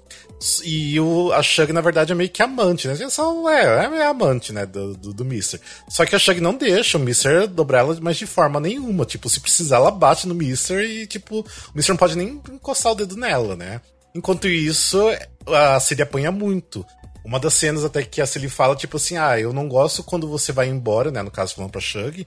[0.64, 2.96] E o, a Shug, na verdade, é meio que amante, né?
[3.08, 3.62] Só, é,
[3.98, 4.66] é amante, né?
[4.66, 5.60] Do, do, do Mister.
[5.88, 9.04] Só que a Shug não deixa o Mister dobrar ela, mas de forma nenhuma.
[9.04, 12.90] Tipo, se precisar, ela bate no Mister e, tipo, o Mister não pode nem encostar
[12.90, 13.80] o dedo nela, né?
[14.16, 14.98] Enquanto isso,
[15.46, 16.84] a Cilly apanha muito.
[17.24, 20.28] Uma das cenas até que a Cilly fala, tipo assim, ah, eu não gosto quando
[20.28, 21.22] você vai embora, né?
[21.22, 22.26] No caso, falando pra Shug.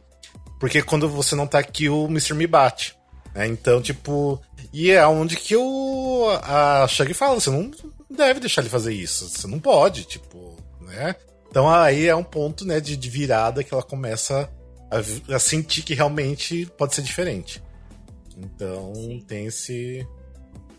[0.59, 2.33] Porque quando você não tá aqui, o Mr.
[2.33, 2.95] me bate.
[3.33, 3.47] Né?
[3.47, 4.39] Então, tipo.
[4.71, 6.29] E é onde que o.
[6.43, 7.71] A Shug fala, você não
[8.09, 9.29] deve deixar ele fazer isso.
[9.29, 11.15] Você não pode, tipo, né?
[11.49, 14.47] Então aí é um ponto, né, de, de virada que ela começa
[14.91, 17.61] a, a, sentir que realmente pode ser diferente.
[18.37, 19.23] Então Sim.
[19.27, 20.07] tem esse,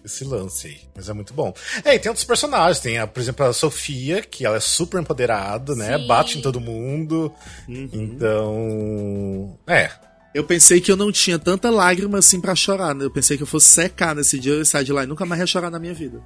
[0.04, 0.80] esse lance aí.
[0.94, 1.54] Mas é muito bom.
[1.84, 2.80] É, e tem outros personagens.
[2.80, 5.98] Tem, a, por exemplo, a Sofia, que ela é super empoderada, né?
[5.98, 6.06] Sim.
[6.06, 7.32] Bate em todo mundo.
[7.68, 7.88] Uhum.
[7.92, 9.58] Então.
[9.66, 9.90] É.
[10.32, 13.04] Eu pensei que eu não tinha tanta lágrima assim pra chorar, né?
[13.04, 15.40] Eu pensei que eu fosse secar nesse dia, ia sair de lá e nunca mais
[15.40, 16.22] ia chorar na minha vida.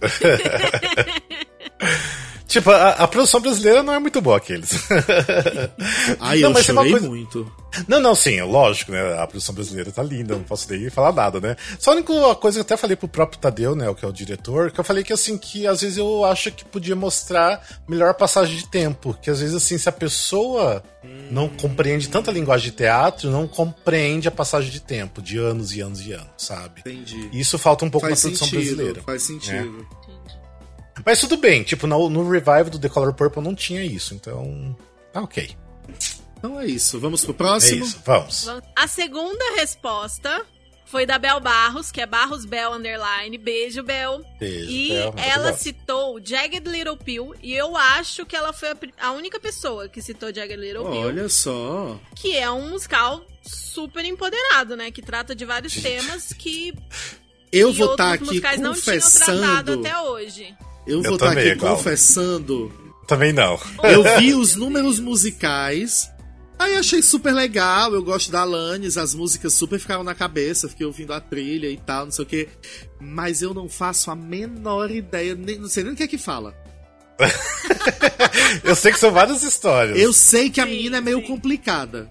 [2.56, 4.70] Tipo, a, a produção brasileira não é muito boa, aqueles.
[6.20, 7.52] Ai, Não, eu mas é chorei coisa- muito.
[7.86, 9.18] Não, não, sim, lógico, né?
[9.20, 11.56] A produção brasileira tá linda, não posso nem falar nada, né?
[11.78, 14.08] Só a única coisa que eu até falei pro próprio Tadeu, né, o que é
[14.08, 17.62] o diretor, que eu falei que assim, que às vezes eu acho que podia mostrar
[17.86, 19.14] melhor a passagem de tempo.
[19.20, 20.82] Que às vezes, assim, se a pessoa
[21.30, 25.80] não compreende tanta linguagem de teatro, não compreende a passagem de tempo, de anos e
[25.82, 26.80] anos e anos, sabe?
[26.80, 27.28] Entendi.
[27.30, 29.02] E isso falta um pouco faz na produção sentido, brasileira.
[29.02, 29.86] faz sentido.
[31.06, 34.76] Mas tudo bem, tipo, no, no revive do The Color Purple não tinha isso, então.
[35.12, 35.56] Tá ok.
[36.36, 36.98] Então é isso.
[37.00, 37.84] Vamos pro É próximo?
[37.84, 38.48] isso, vamos.
[38.74, 40.44] A segunda resposta
[40.84, 43.38] foi da Bel Barros, que é Barros Bel Underline.
[43.38, 44.20] Beijo, Bel.
[44.38, 45.58] Beijo, E Bel, ela maravilhosa.
[45.58, 50.02] citou Jagged Little Pill, e eu acho que ela foi a, a única pessoa que
[50.02, 51.98] citou Jagged Little Pill, Olha só.
[52.16, 54.90] que é um musical super empoderado, né?
[54.90, 56.74] Que trata de vários temas que
[57.52, 59.86] Eu que vou estar outros aqui musicais não tinham tratado confessando.
[59.86, 60.56] até hoje.
[60.86, 62.72] Eu vou estar também, aqui confessando.
[63.06, 63.58] Também não.
[63.82, 66.10] Eu vi os números musicais.
[66.58, 70.86] Aí achei super legal, eu gosto da Alanis, as músicas super ficaram na cabeça, fiquei
[70.86, 72.48] ouvindo a trilha e tal, não sei o quê.
[72.98, 76.16] Mas eu não faço a menor ideia, nem, não sei nem o que é que
[76.16, 76.54] fala.
[78.62, 79.98] Eu sei que são várias histórias.
[79.98, 82.10] Eu sei que a menina é meio complicada.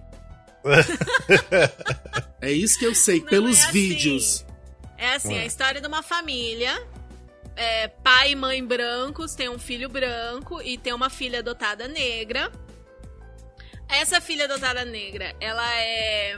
[2.41, 3.71] é isso que eu sei, Não, pelos é assim.
[3.71, 4.45] vídeos.
[4.97, 6.81] É assim, a história de uma família.
[7.55, 12.51] É, pai e mãe brancos, tem um filho branco e tem uma filha adotada negra.
[13.87, 16.37] Essa filha adotada negra, ela é.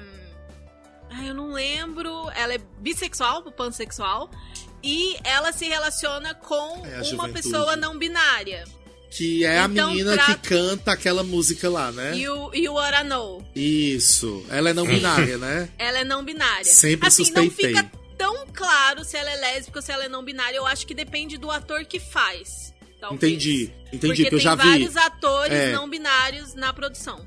[1.09, 2.29] Ai, eu não lembro.
[2.35, 4.29] Ela é bissexual, pansexual.
[4.83, 8.63] E ela se relaciona com É a uma pessoa não binária.
[9.09, 12.15] Que é a Então, menina trata- que canta aquela música lá, né?
[12.17, 13.43] E o, o What I Know.
[13.55, 14.45] Isso.
[14.49, 15.69] Ela é não binária, né?
[15.77, 16.65] Ela é não binária.
[16.65, 17.71] Sempre assim, suspeitei.
[17.73, 20.57] não fica tão claro se ela é lésbica ou se ela é não binária.
[20.57, 22.73] Eu acho que depende do ator que faz.
[22.99, 23.17] talvez.
[23.23, 23.71] Entendi.
[23.93, 24.63] Entendi, Porque eu tem já vi.
[24.63, 25.71] vários atores É.
[25.71, 27.25] não binários na produção.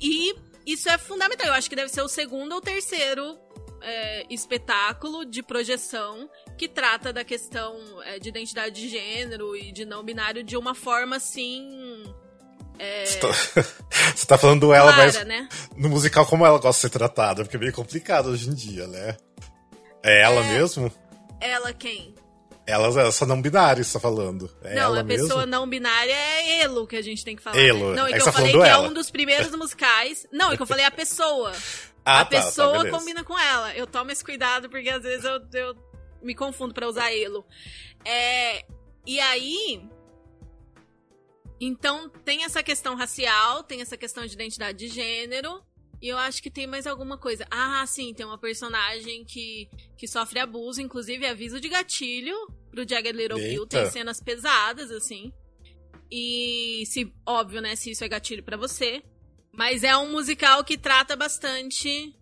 [0.00, 0.34] E
[0.66, 1.46] isso é fundamental.
[1.48, 3.38] Eu acho que deve ser o segundo ou terceiro
[3.82, 6.28] é, espetáculo de projeção
[6.58, 10.74] que trata da questão é, de identidade de gênero e de não binário de uma
[10.74, 12.04] forma assim.
[13.06, 13.28] Você, tá...
[14.14, 15.48] Você tá falando ela, clara, mas né?
[15.78, 18.86] no musical como ela gosta de ser tratada, porque é meio complicado hoje em dia,
[18.86, 19.16] né?
[20.06, 20.52] É ela É.
[20.58, 20.92] mesmo?
[21.40, 22.14] Ela quem?
[22.66, 24.50] Ela, essa não binária você tá falando.
[24.62, 25.50] É não, ela a pessoa mesmo?
[25.52, 27.58] não binária é Elo que a gente tem que falar.
[27.58, 27.90] Elo.
[27.90, 27.96] Né?
[27.96, 28.88] Não, é que eu tá falei que é ela.
[28.88, 30.26] um dos primeiros musicais.
[30.32, 31.52] Não, é que eu falei a pessoa.
[32.08, 32.96] Ah, a tá, tá, pessoa beleza.
[32.96, 33.74] combina com ela.
[33.74, 35.74] Eu tomo esse cuidado porque às vezes eu, eu
[36.22, 37.44] me confundo pra usar Elo.
[38.04, 38.64] É,
[39.04, 39.82] e aí.
[41.60, 45.60] Então tem essa questão racial, tem essa questão de identidade de gênero.
[46.00, 47.46] E eu acho que tem mais alguma coisa.
[47.50, 52.36] Ah, sim, tem uma personagem que, que sofre abuso, inclusive aviso de gatilho
[52.70, 53.62] pro Jagged Little Pill.
[53.62, 53.82] Eita.
[53.82, 55.32] Tem cenas pesadas, assim.
[56.10, 59.02] E se, óbvio, né, se isso é gatilho pra você.
[59.52, 62.14] Mas é um musical que trata bastante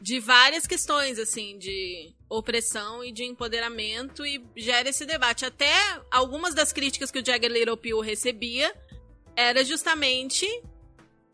[0.00, 5.46] de várias questões, assim, de opressão e de empoderamento e gera esse debate.
[5.46, 5.72] Até
[6.10, 8.74] algumas das críticas que o Jagged Little Pill recebia
[9.34, 10.46] era justamente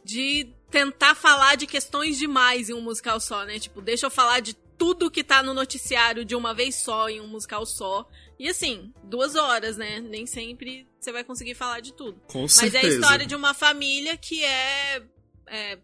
[0.04, 3.60] de tentar falar de questões demais em um musical só, né?
[3.60, 7.20] Tipo, deixa eu falar de tudo que tá no noticiário de uma vez só, em
[7.20, 8.10] um musical só.
[8.36, 10.00] E assim, duas horas, né?
[10.00, 12.20] Nem sempre você vai conseguir falar de tudo.
[12.26, 12.84] Com Mas certeza.
[12.84, 15.00] é a história de uma família que é,
[15.46, 15.78] é,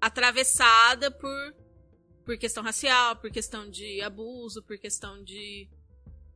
[0.00, 1.54] atravessada por,
[2.24, 5.68] por questão racial, por questão de abuso, por questão de,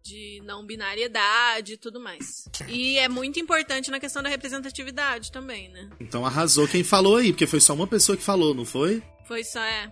[0.05, 2.45] de não binariedade e tudo mais.
[2.69, 5.89] E é muito importante na questão da representatividade também, né?
[5.99, 9.03] Então arrasou quem falou aí, porque foi só uma pessoa que falou, não foi?
[9.27, 9.91] Foi só, é.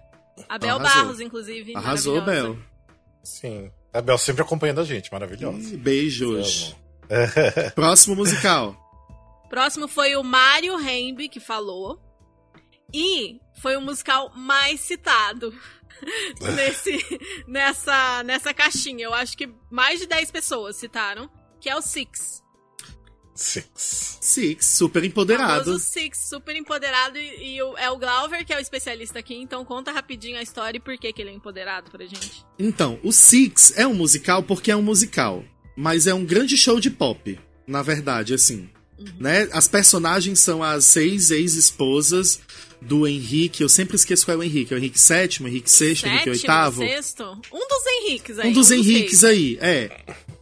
[0.49, 1.03] A Bel Arrasou.
[1.03, 1.75] Barros, inclusive.
[1.75, 2.21] Arrasou.
[2.21, 2.59] Bel.
[3.25, 3.73] Sim.
[3.93, 5.75] A Bel sempre acompanhando a gente, maravilhosa.
[5.75, 6.77] Ih, Beijos.
[7.75, 8.77] Próximo musical.
[9.49, 11.99] Próximo foi o Mário Rembe que falou.
[12.93, 15.55] E foi o musical mais citado
[16.55, 19.05] nesse, nessa, nessa caixinha.
[19.05, 22.43] Eu acho que mais de 10 pessoas citaram, que é o Six.
[23.35, 24.19] Six.
[24.21, 25.65] Six, super empoderado.
[25.65, 27.17] Famoso Six, super empoderado.
[27.19, 30.43] E, e o- é o Glauver que é o especialista aqui, então conta rapidinho a
[30.43, 32.45] história e por que, que ele é empoderado pra gente.
[32.59, 35.45] Então, o Six é um musical porque é um musical.
[35.75, 38.69] Mas é um grande show de pop, na verdade, assim.
[39.19, 39.49] Né?
[39.53, 42.39] As personagens são as seis ex-esposas
[42.87, 44.73] do Henrique, eu sempre esqueço qual é o Henrique.
[44.73, 46.89] É o Henrique VII, Henrique VI, Sétimo, Henrique VIII.
[46.89, 47.25] Sexto?
[47.53, 48.51] Um dos Henriques aí.
[48.51, 49.25] Um dos um Henriques seis.
[49.33, 49.91] aí, é.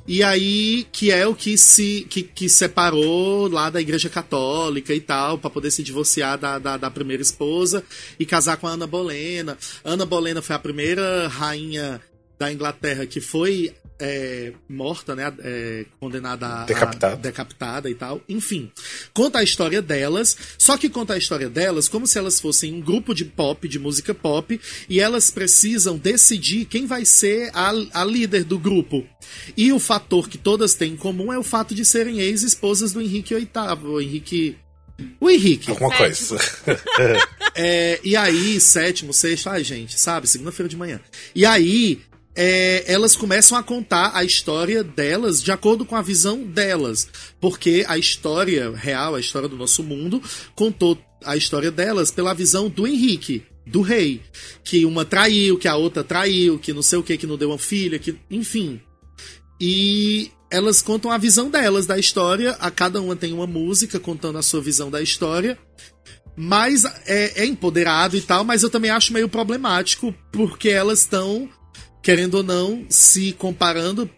[0.07, 5.01] E aí, que é o que se que, que separou lá da Igreja Católica e
[5.01, 7.85] tal, pra poder se divorciar da, da, da primeira esposa
[8.19, 9.57] e casar com a Ana Bolena.
[9.85, 12.01] Ana Bolena foi a primeira rainha
[12.41, 15.31] da Inglaterra que foi é, morta, né?
[15.41, 17.13] é, condenada a, Decapitada.
[17.13, 18.23] a- decapitada e tal.
[18.27, 18.73] Enfim,
[19.13, 22.81] conta a história delas, só que conta a história delas como se elas fossem um
[22.81, 28.03] grupo de pop, de música pop, e elas precisam decidir quem vai ser a, a
[28.07, 29.07] líder do grupo.
[29.55, 33.03] E o fator que todas têm em comum é o fato de serem ex-esposas do
[33.03, 33.49] Henrique VIII,
[33.85, 34.57] o Henrique.
[35.21, 35.71] O Henrique.
[35.71, 36.39] Alguma Sétimo.
[36.39, 36.41] coisa.
[37.53, 40.27] É, e aí, sétimo, sexto, ai gente, sabe?
[40.29, 41.01] Segunda-feira de manhã.
[41.35, 42.01] E aí,
[42.35, 47.09] é, elas começam a contar a história delas de acordo com a visão delas.
[47.41, 50.23] Porque a história real, a história do nosso mundo,
[50.55, 53.45] contou a história delas pela visão do Henrique.
[53.67, 54.23] Do rei.
[54.65, 57.51] Que uma traiu, que a outra traiu, que não sei o que, que não deu
[57.51, 58.17] uma filha, que.
[58.31, 58.81] Enfim.
[59.61, 62.53] E elas contam a visão delas da história.
[62.53, 65.59] A cada uma tem uma música contando a sua visão da história
[66.37, 71.49] mas é, é empoderado e tal, mas eu também acho meio problemático porque elas estão,
[72.03, 74.09] querendo ou não, se comparando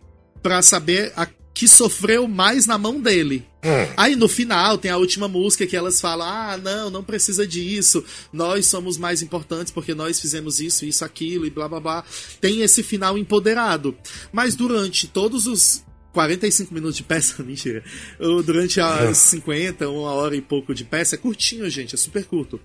[0.43, 3.47] pra saber a que sofreu mais na mão dele.
[3.65, 3.93] Hum.
[3.97, 8.05] Aí no final tem a última música que elas falam: ah, não, não precisa disso,
[8.33, 12.05] nós somos mais importantes porque nós fizemos isso, isso, aquilo e blá blá blá.
[12.41, 13.97] Tem esse final empoderado.
[14.33, 17.85] Mas durante todos os 45 minutos de peça, mentira.
[18.19, 22.61] Durante as 50, uma hora e pouco de peça, é curtinho, gente, é super curto.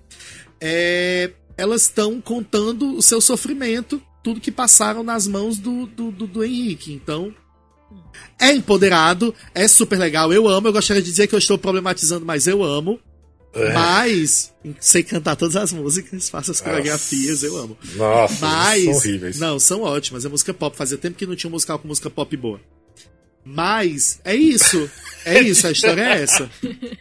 [0.60, 6.28] É, elas estão contando o seu sofrimento, tudo que passaram nas mãos do, do, do,
[6.28, 6.92] do Henrique.
[6.92, 7.34] Então,
[8.38, 10.68] é empoderado, é super legal, eu amo.
[10.68, 13.00] Eu gostaria de dizer que eu estou problematizando, mas eu amo.
[13.54, 13.72] É.
[13.72, 17.78] Mas, sei cantar todas as músicas, faço as coreografias, eu amo.
[17.96, 18.84] Nossa, Mas.
[18.84, 19.40] são horríveis.
[19.40, 20.26] Não, são ótimas.
[20.26, 20.76] É música pop.
[20.76, 22.60] Fazia tempo que não tinha um musical com música pop boa.
[23.46, 24.92] Mas, é isso.
[25.28, 26.50] É isso, a história é essa.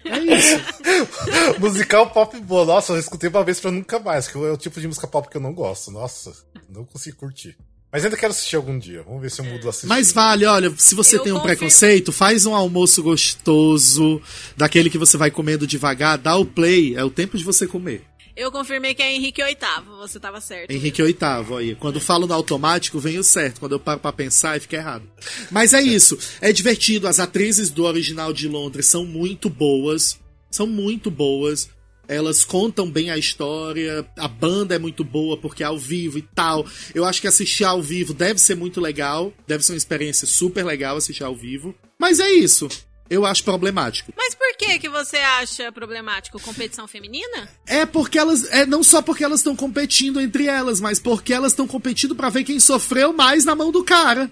[0.05, 0.61] É isso.
[1.61, 2.65] Musical pop boa.
[2.65, 5.29] Nossa, eu escutei uma vez pra nunca mais, que é o tipo de música pop
[5.29, 5.91] que eu não gosto.
[5.91, 6.33] Nossa,
[6.69, 7.57] não consigo curtir.
[7.93, 9.03] Mas ainda quero assistir algum dia.
[9.05, 9.87] Vamos ver se eu mudo assistir.
[9.87, 11.57] Mas vale, olha, se você Eu tem um confirmo.
[11.57, 14.21] preconceito, faz um almoço gostoso,
[14.57, 18.03] daquele que você vai comendo devagar, dá o play, é o tempo de você comer.
[18.37, 19.57] Eu confirmei que é Henrique VIII,
[19.99, 20.71] você tava certo.
[20.71, 21.17] Henrique VIII,
[21.59, 21.75] aí.
[21.75, 23.61] Quando falo no automático, vem o certo.
[23.61, 25.09] Quando eu paro pra pensar, fica errado.
[25.51, 26.19] Mas é isso.
[26.41, 27.09] É divertido.
[27.09, 30.21] As atrizes do original de Londres são muito boas.
[30.51, 31.71] São muito boas.
[32.07, 34.07] Elas contam bem a história.
[34.19, 36.67] A banda é muito boa porque é ao vivo e tal.
[36.95, 39.33] Eu acho que assistir ao vivo deve ser muito legal.
[39.47, 41.75] Deve ser uma experiência super legal assistir ao vivo.
[41.99, 42.69] Mas é isso.
[43.09, 44.13] Eu acho problemático.
[44.17, 47.49] Mas por que que você acha problemático competição feminina?
[47.67, 48.45] É porque elas.
[48.51, 52.29] É não só porque elas estão competindo entre elas, mas porque elas estão competindo pra
[52.31, 54.31] ver quem sofreu mais na mão do cara.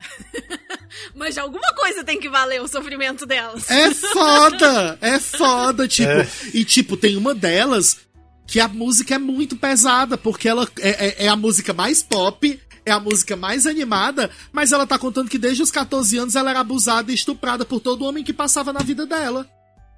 [1.14, 3.70] Mas alguma coisa tem que valer o sofrimento delas.
[3.70, 4.98] É foda!
[5.02, 6.10] É foda, tipo.
[6.52, 7.98] E, tipo, tem uma delas
[8.46, 12.60] que a música é muito pesada, porque ela é, é- é a música mais pop,
[12.86, 16.50] é a música mais animada, mas ela tá contando que desde os 14 anos ela
[16.50, 19.46] era abusada e estuprada por todo homem que passava na vida dela.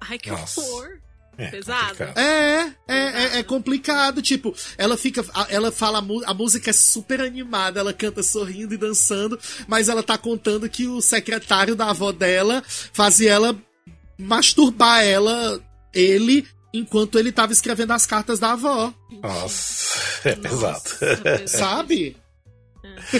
[0.01, 0.61] Ai, que Nossa.
[0.61, 0.87] horror.
[1.39, 2.03] É, Pesado.
[2.15, 7.21] É, é, é, é complicado, tipo, ela fica, a- ela fala, a música é super
[7.21, 12.11] animada, ela canta sorrindo e dançando, mas ela tá contando que o secretário da avó
[12.11, 13.55] dela fazia ela
[14.17, 15.61] masturbar ela,
[15.93, 19.95] ele, enquanto ele tava escrevendo as cartas da avó, Nossa,
[20.29, 20.73] é pesado.
[20.73, 21.47] Nossa, pesado.
[21.49, 22.17] sabe?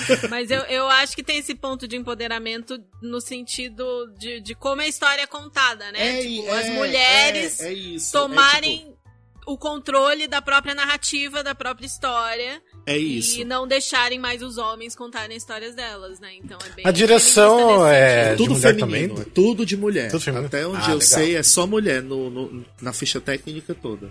[0.30, 3.86] Mas eu, eu acho que tem esse ponto de empoderamento no sentido
[4.18, 6.22] de, de como a história é contada, né?
[6.22, 8.98] tipo, as mulheres é, é isso, tomarem é, tipo,
[9.46, 12.62] o controle da própria narrativa, da própria história.
[12.86, 13.40] é isso.
[13.40, 16.36] E não deixarem mais os homens contarem histórias delas, né?
[16.36, 16.86] Então é bem.
[16.86, 19.22] A direção é- tudo de mulher feminino, também?
[19.30, 20.12] é tudo de mulher.
[20.12, 20.48] Tudo feminino?
[20.48, 21.02] Até onde Ah, eu legal.
[21.02, 24.10] sei é só mulher no, no- na ficha técnica toda.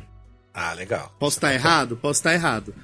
[0.55, 1.15] Ah, legal.
[1.21, 1.99] Posso estar errado?
[1.99, 2.75] Posso estar errado.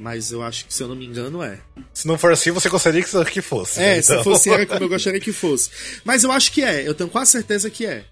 [0.00, 1.60] Mas eu acho que, se eu não me engano, é.
[1.92, 3.78] Se não for assim, você gostaria que que fosse.
[3.82, 4.02] É, né?
[4.02, 5.70] se Então, fosse era como eu gostaria que fosse.
[6.04, 6.88] Mas eu acho que é.
[6.88, 8.06] Eu tenho quase certeza que é.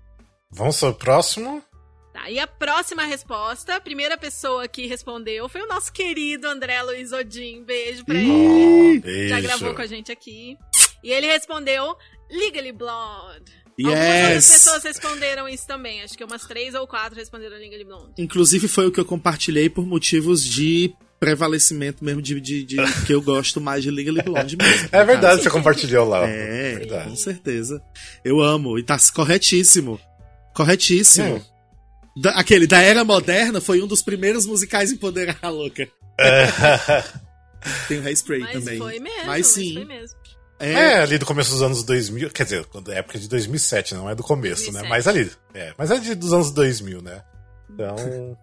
[0.51, 1.63] Vamos pro próximo.
[2.13, 6.83] Tá, e a próxima resposta, a primeira pessoa que respondeu foi o nosso querido André
[6.83, 7.65] Luiz Odin.
[7.65, 8.31] Beijo pra ele.
[8.31, 9.29] Oh, beijo.
[9.31, 10.59] Já gravou com a gente aqui.
[11.03, 11.97] E ele respondeu
[12.31, 13.51] Legally Blonde.
[13.79, 14.51] Algumas outras Yes!
[14.51, 16.03] pessoas responderam isso também.
[16.03, 18.13] Acho que umas três ou quatro responderam Legally Blonde.
[18.19, 22.77] Inclusive foi o que eu compartilhei por motivos de prevalecimento mesmo de, de, de-
[23.07, 24.89] que eu gosto mais de Legally Blonde mesmo.
[24.93, 26.21] É verdade, no você compartilhou lá.
[26.21, 26.33] caso.
[26.33, 27.11] É, verdade.
[27.11, 27.83] com certeza.
[28.25, 28.79] Eu amo.
[28.79, 30.01] E tá corretíssimo.
[30.55, 31.37] Corretíssimo.
[31.37, 32.21] É.
[32.21, 35.87] Da, aquele da era moderna foi um dos primeiros musicais empoderar louca.
[37.89, 38.79] Tem o Hairspray Mas também.
[38.79, 39.75] foi mesmo, Mas mas sim.
[39.75, 40.17] foi mesmo.
[40.61, 44.09] É, É, ali do começo dos anos 2000, quer dizer, quando- época de 2007, não
[44.11, 44.83] é do começo, 2007.
[44.83, 44.89] né?
[44.89, 47.23] Mas ali, é, mas é de, dos anos 2000, né?
[47.71, 48.37] Então,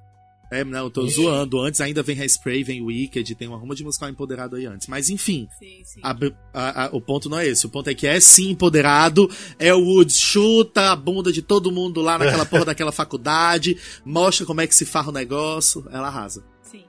[0.52, 1.16] é, não, tô Ixi.
[1.16, 1.60] zoando.
[1.62, 4.88] Antes ainda vem Hairspray, vem Wicked, tem uma ruma de musical empoderado aí antes.
[4.88, 6.00] Mas enfim, Sim, sim.
[6.04, 6.16] a-
[6.54, 7.66] a- a- o ponto não é esse.
[7.66, 9.30] O ponto é que é sim empoderado.
[9.60, 14.46] É o Woods chuta a bunda de todo mundo lá naquela porra daquela faculdade, mostra
[14.46, 16.44] como é que se farra o negócio, ela arrasa.
[16.62, 16.84] Sim.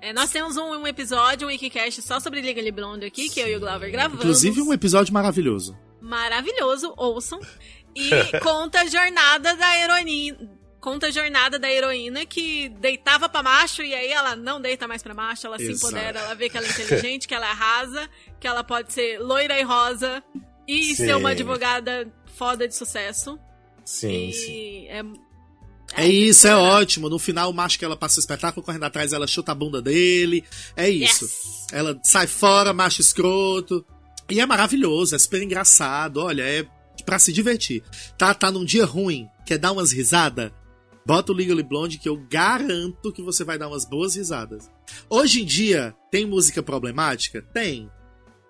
[0.00, 3.48] É, nós temos um, um episódio, um Wikicast só sobre Legally Blonde aqui, que eu
[3.48, 4.20] e o Glauber gravamos.
[4.24, 5.76] Inclusive um episódio maravilhoso.
[6.00, 7.40] Maravilhoso, ouçam.
[7.94, 8.10] E
[8.42, 10.57] conta a jornada da heroína.
[10.90, 15.02] Conta a jornada da heroína que deitava pra macho e aí ela não deita mais
[15.02, 15.86] pra macho, ela se Exato.
[15.94, 18.08] empodera, ela vê que ela é inteligente, que ela arrasa,
[18.40, 20.22] que ela pode ser loira e rosa
[20.66, 20.94] e Sim.
[20.94, 23.38] ser uma advogada foda de sucesso.
[23.84, 24.86] sim, e sim.
[24.88, 25.02] é
[26.02, 27.08] É isso, é ótimo.
[27.10, 29.82] No final, o macho que ela passa o espetáculo correndo atrás, ela chuta a bunda
[29.82, 30.42] dele.
[30.74, 31.24] É isso.
[31.26, 31.66] Yes!
[31.72, 33.84] Ela sai fora, macho escroto.
[34.30, 36.18] E é maravilhoso, é super engraçado.
[36.18, 36.66] Olha, é
[37.04, 37.82] pra se divertir.
[38.16, 40.50] Tá, tá num dia ruim, quer dar umas risadas?
[41.08, 44.70] Bota o Legally Blonde que eu garanto que você vai dar umas boas risadas.
[45.08, 47.40] Hoje em dia, tem música problemática?
[47.40, 47.90] Tem.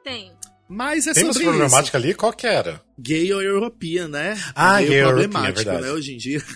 [0.02, 0.32] Tem.
[0.68, 1.58] Mas é Tem música sobre isso.
[1.60, 2.14] problemática ali?
[2.14, 2.82] Qual que era?
[2.98, 4.36] Gay ou european, né?
[4.56, 5.80] Ah, gay ou problemático, european, é né?
[5.82, 5.96] verdade.
[5.96, 6.42] Hoje em dia.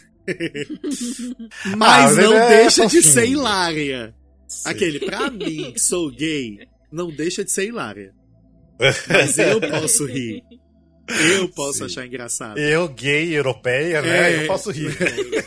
[1.65, 4.15] Ah, mas mas não é deixa de ser hilária.
[4.47, 4.69] Sim.
[4.69, 6.59] Aquele, pra mim, que sou gay,
[6.93, 8.15] não deixa de ser hilária.
[9.09, 10.43] Mas eu posso rir.
[11.13, 11.85] Eu posso Sim.
[11.85, 12.59] achar engraçado.
[12.59, 14.33] Eu, gay, europeia, né?
[14.33, 14.43] É.
[14.43, 14.97] Eu posso rir.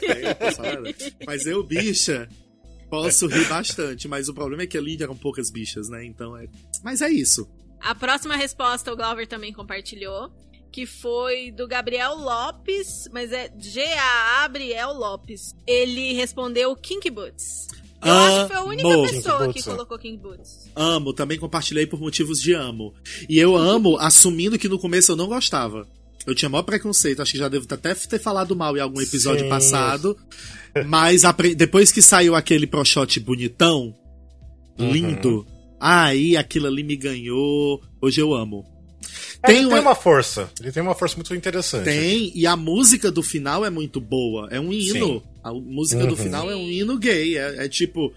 [0.03, 0.93] É, eu posso falar, né?
[1.25, 2.29] Mas eu, bicha,
[2.89, 4.07] posso rir bastante.
[4.07, 6.03] Mas o problema é que ali eram poucas bichas, né?
[6.05, 6.47] Então é.
[6.83, 7.49] Mas é isso.
[7.81, 10.31] A próxima resposta o Glauber também compartilhou,
[10.71, 15.53] que foi do Gabriel Lopes, mas é G-A-Gabriel Lopes.
[15.67, 17.67] Ele respondeu Kink Boots.
[18.05, 19.09] Eu acho que foi a única Amo.
[19.09, 20.71] pessoa que colocou Boots.
[20.75, 22.93] Amo, também compartilhei por motivos de amo.
[23.27, 25.87] E eu amo assumindo que no começo eu não gostava.
[26.25, 29.43] Eu tinha maior preconceito, acho que já devo até ter falado mal em algum episódio
[29.43, 29.49] Sim.
[29.49, 30.17] passado.
[30.87, 31.21] Mas
[31.55, 33.93] depois que saiu aquele pro shot bonitão,
[34.77, 34.91] Uhum.
[34.91, 35.47] lindo,
[35.79, 37.81] aí aquilo ali me ganhou.
[38.01, 38.65] Hoje eu amo.
[39.45, 40.49] Tem ele uma- tem uma força.
[40.59, 41.85] Ele tem uma força muito interessante.
[41.85, 44.47] Tem, e a música do final é muito boa.
[44.51, 45.07] É um hino.
[45.19, 45.21] Sim.
[45.43, 46.15] A música do Uhum.
[46.17, 47.37] final é um hino gay.
[47.37, 48.13] É, é tipo.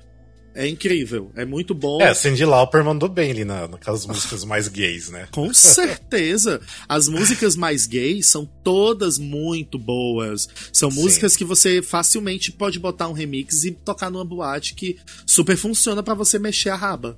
[0.55, 1.31] É incrível.
[1.37, 2.03] É muito bom.
[2.03, 5.29] É, Cindy Lauper mandou bem ali na, naquelas músicas mais gays, né?
[5.31, 6.61] Com certeza.
[6.89, 10.49] As músicas mais gays são todas muito boas.
[10.73, 11.01] São Sim.
[11.01, 16.03] músicas que você facilmente pode botar um remix e tocar numa boate que super funciona
[16.03, 17.17] pra você mexer a raba.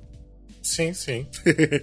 [0.61, 1.25] Sim, sim.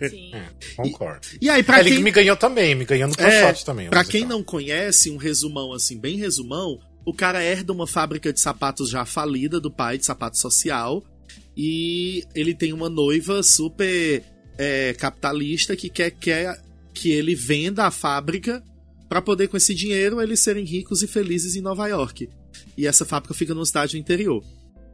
[0.08, 0.32] Sim.
[0.76, 1.26] Concordo.
[1.40, 3.88] E aí, pra Ele quem, me ganhou também, me ganhou no É, também.
[3.88, 4.20] o pra musical.
[4.20, 8.88] quem não conhece, um resumão assim, bem resumão, o cara herda uma fábrica de sapatos
[8.90, 11.02] já falida do pai, de sapato social,
[11.56, 14.22] e ele tem uma noiva super
[14.56, 16.60] é, capitalista que quer, quer
[16.94, 18.62] que ele venda a fábrica
[19.08, 22.28] pra poder, com esse dinheiro, eles serem ricos e felizes em Nova York.
[22.76, 24.44] E essa fábrica fica numa cidade do interior.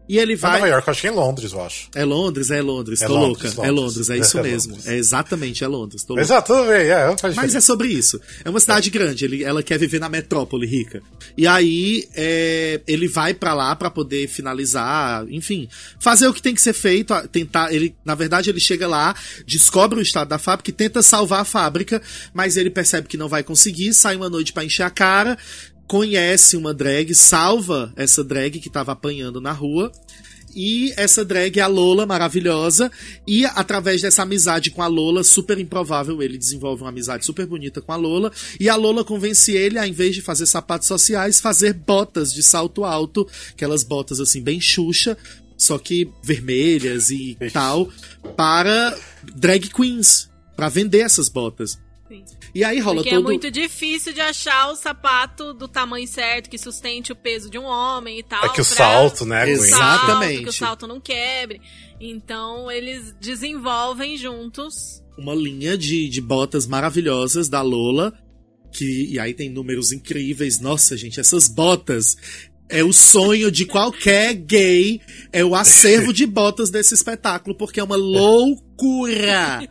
[0.07, 0.53] E ele vai.
[0.61, 1.89] Nova York, eu acho que é em Londres, eu acho.
[1.95, 3.69] É Londres, é Londres, É tô Londres, louca.
[3.69, 3.95] É Londres.
[3.95, 4.73] Londres, é isso É mesmo.
[4.73, 4.89] Londres.
[4.89, 6.05] É exatamente, é Londres.
[6.05, 6.23] Tô louca.
[6.23, 8.21] Exato, tudo bem, é, Mas é sobre isso.
[8.45, 11.03] É uma cidade grande, ele, ela quer viver na metrópole rica.
[11.37, 16.55] E aí é, ele vai pra lá pra poder finalizar, enfim, fazer o que tem
[16.55, 19.15] que ser feito, tentar, ele, na verdade ele chega lá,
[19.47, 23.29] descobre o estado da fábrica e tenta salvar a fábrica, mas ele percebe que não
[23.29, 25.39] vai conseguir, sai uma noite pra encher a cara,
[25.87, 29.93] conhece uma drag, salva essa drag que tava apanhando na rua.
[30.57, 32.91] E essa drag é a Lola, maravilhosa.
[33.27, 37.83] E através dessa amizade com a Lola, super improvável, ele desenvolve uma amizade super bonita
[37.83, 38.31] com a Lola.
[38.61, 42.43] E a Lola convence ele a, em vez de fazer sapatos sociais, fazer botas de
[42.43, 43.29] salto alto.
[43.51, 45.19] Aquelas botas assim, bem xuxa,
[45.57, 47.89] só que vermelhas e tal,
[48.37, 48.97] para
[49.35, 50.31] drag queens.
[50.55, 51.81] Pra vender essas botas.
[52.09, 52.23] Sim.
[52.55, 53.19] E aí rola Porque todo.
[53.21, 57.59] é muito difícil de achar o sapato do tamanho certo, que sustente o peso de
[57.59, 58.45] um homem e tal.
[58.45, 59.57] É que o pra- salto, né, Gwen?
[59.57, 60.43] salto, Exatamente.
[60.45, 61.61] que o salto não quebre.
[62.01, 65.03] Então eles desenvolvem juntos.
[65.19, 68.13] uma linha de, de botas maravilhosas da Lola.
[68.73, 70.61] Que, e aí tem números incríveis.
[70.61, 72.17] Nossa, gente, essas botas.
[72.69, 75.01] É o sonho de qualquer gay.
[75.33, 77.97] É o acervo de botas desse espetáculo, porque é uma
[78.75, 79.69] loucura.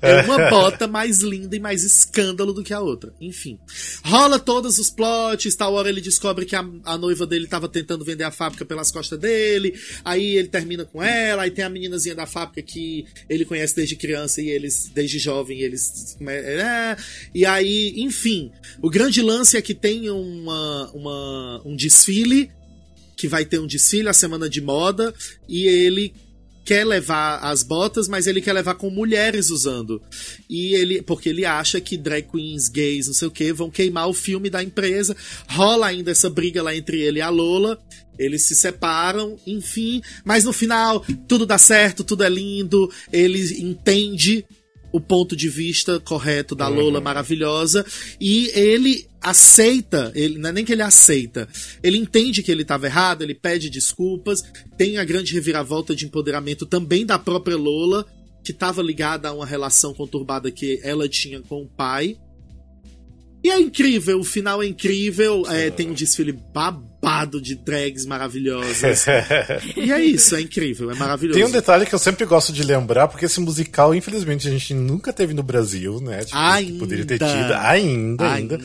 [0.00, 3.12] É uma bota mais linda e mais escândalo do que a outra.
[3.20, 3.58] Enfim.
[4.04, 5.54] Rola todos os plots.
[5.54, 8.90] Tal hora ele descobre que a, a noiva dele tava tentando vender a fábrica pelas
[8.90, 9.78] costas dele.
[10.04, 11.42] Aí ele termina com ela.
[11.42, 15.60] Aí tem a meninazinha da fábrica que ele conhece desde criança e eles, desde jovem,
[15.60, 16.16] eles.
[16.20, 16.96] É,
[17.34, 18.52] e aí, enfim.
[18.80, 22.50] O grande lance é que tem uma, uma, um desfile
[23.16, 25.14] que vai ter um desfile, a semana de moda,
[25.48, 26.12] e ele
[26.66, 30.02] quer levar as botas, mas ele quer levar com mulheres usando.
[30.50, 34.08] E ele, porque ele acha que drag queens, gays, não sei o que, vão queimar
[34.08, 35.16] o filme da empresa.
[35.48, 37.78] Rola ainda essa briga lá entre ele e a Lola.
[38.18, 42.90] Eles se separam, enfim, mas no final tudo dá certo, tudo é lindo.
[43.12, 44.44] Ele entende
[44.92, 47.04] o ponto de vista correto da Lola uhum.
[47.04, 47.84] maravilhosa
[48.20, 51.48] e ele aceita, ele não é nem que ele aceita,
[51.82, 54.42] ele entende que ele estava errado, ele pede desculpas,
[54.76, 58.06] tem a grande reviravolta de empoderamento também da própria Lola,
[58.44, 62.16] que estava ligada a uma relação conturbada que ela tinha com o pai.
[63.42, 66.95] E é incrível, o final é incrível, é, tem um desfile babado
[67.40, 69.06] de drags maravilhosas.
[69.76, 71.38] e é isso, é incrível, é maravilhoso.
[71.38, 74.74] Tem um detalhe que eu sempre gosto de lembrar, porque esse musical, infelizmente, a gente
[74.74, 76.24] nunca teve no Brasil, né?
[76.24, 76.78] Tipo, ainda.
[76.78, 78.60] Poderia ter tido, ainda, ainda, ainda.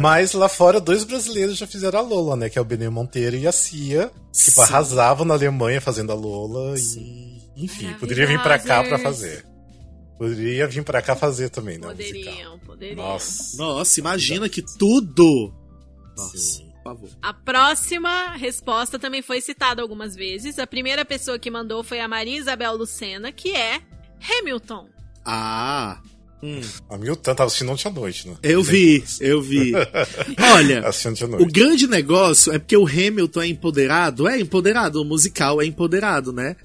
[0.00, 2.48] Mas lá fora, dois brasileiros já fizeram a Lola, né?
[2.48, 4.10] Que é o Benê Monteiro e a Cia.
[4.32, 4.62] Tipo, Sim.
[4.62, 6.76] arrasavam na Alemanha fazendo a Lola.
[6.76, 7.40] Sim.
[7.56, 9.44] E, enfim, poderia vir pra cá pra fazer.
[10.16, 11.88] Poderia vir pra cá fazer também, né?
[11.88, 12.96] Poderiam, poderiam.
[12.96, 13.56] Nossa.
[13.56, 15.52] Nossa, imagina que tudo.
[16.16, 16.38] Nossa.
[16.38, 16.69] Sim.
[16.90, 17.10] Favor.
[17.22, 20.58] A próxima resposta também foi citada algumas vezes.
[20.58, 23.80] A primeira pessoa que mandou foi a Maria Isabel Lucena, que é
[24.20, 24.88] Hamilton.
[25.24, 26.00] Ah,
[26.42, 26.62] Hum.
[26.88, 28.34] A Milton tava assistindo ontem à noite, né?
[28.42, 29.72] Eu vi, eu vi.
[30.54, 30.82] Olha,
[31.38, 36.32] o grande negócio é porque o Hamilton é empoderado, é empoderado, o musical é empoderado,
[36.32, 36.56] né?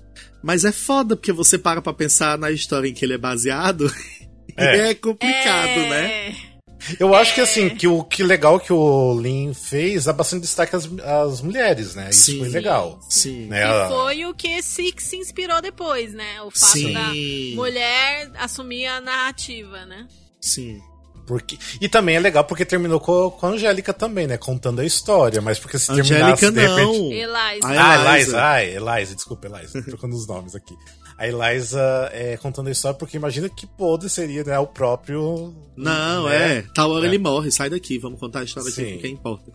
[0.41, 3.93] Mas é foda porque você para pra pensar na história em que ele é baseado
[4.55, 5.89] é, é complicado, é...
[5.89, 6.54] né?
[6.99, 10.75] Eu acho que assim, que o que legal que o Lin fez dá bastante destaque
[10.75, 12.09] às, às mulheres, né?
[12.09, 12.99] Isso sim, foi legal.
[13.09, 13.47] Sim.
[13.47, 13.63] Né?
[13.63, 16.41] E foi o que Six se inspirou depois, né?
[16.41, 16.93] O fato sim.
[16.93, 17.11] da
[17.55, 20.07] mulher assumir a narrativa, né?
[20.39, 20.81] Sim.
[21.25, 24.37] Porque, e também é legal porque terminou com, com a Angélica também, né?
[24.37, 25.41] Contando a história.
[25.41, 26.99] Mas porque se Angélica terminasse de repente.
[26.99, 27.11] Não.
[27.11, 27.67] Eliza.
[27.67, 28.43] Ah, Eliza.
[28.43, 29.81] Ah, Eliza, desculpa, Eliza.
[29.81, 30.75] trocando os nomes aqui.
[31.17, 34.59] A Eliza é, contando a história, porque imagina que podre seria, né?
[34.59, 35.55] O próprio.
[35.75, 36.57] Não, né?
[36.57, 36.61] é.
[36.73, 37.09] Tal hora é.
[37.09, 38.83] ele morre, sai daqui, vamos contar a história Sim.
[38.83, 39.51] aqui, que importa.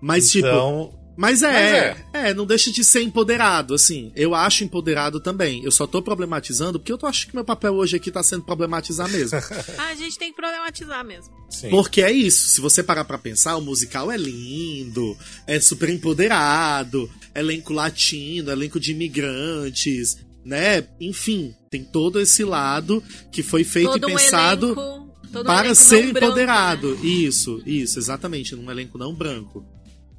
[0.00, 1.04] Mas, então, tipo.
[1.16, 1.72] Mas é, Mas
[2.12, 4.12] é, é, não deixa de ser empoderado, assim.
[4.16, 5.62] Eu acho empoderado também.
[5.64, 8.42] Eu só tô problematizando porque eu tô achando que meu papel hoje aqui tá sendo
[8.42, 9.38] problematizar mesmo.
[9.78, 11.32] ah, a gente tem que problematizar mesmo.
[11.48, 11.70] Sim.
[11.70, 12.48] Porque é isso.
[12.48, 18.80] Se você parar pra pensar, o musical é lindo, é super empoderado, elenco latino, elenco
[18.80, 20.86] de imigrantes, né?
[21.00, 24.72] Enfim, tem todo esse lado que foi feito todo e pensado.
[24.72, 26.88] Um elenco, para um ser empoderado.
[26.88, 27.10] Branco, né?
[27.10, 29.64] Isso, isso, exatamente, num elenco não branco.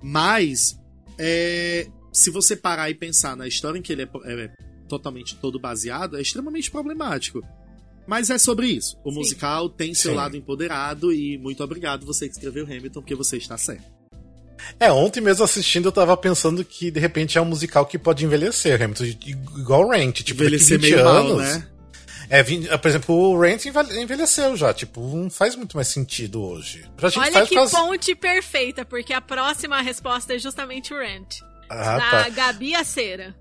[0.01, 0.77] Mas
[1.17, 4.51] é, se você parar e pensar na história em que ele é, é
[4.87, 7.41] totalmente todo baseado, é extremamente problemático.
[8.07, 8.97] Mas é sobre isso.
[9.03, 9.17] O Sim.
[9.17, 10.17] musical tem seu Sim.
[10.17, 13.94] lado empoderado e muito obrigado você que escreveu Hamilton, porque você está certo.
[14.79, 18.25] É, ontem mesmo assistindo eu tava pensando que de repente é um musical que pode
[18.25, 19.03] envelhecer, Hamilton,
[19.57, 21.31] igual Rent, tipo, envelhecer 20 meio anos.
[21.31, 21.67] Mal, né?
[22.29, 26.85] É, por exemplo, o Rent envelheceu já, tipo, não faz muito mais sentido hoje.
[27.17, 31.41] Olha que ponte perfeita, porque a próxima resposta é justamente o Rent.
[31.69, 32.29] Ah, da tá.
[32.29, 33.35] Gabi Aceira.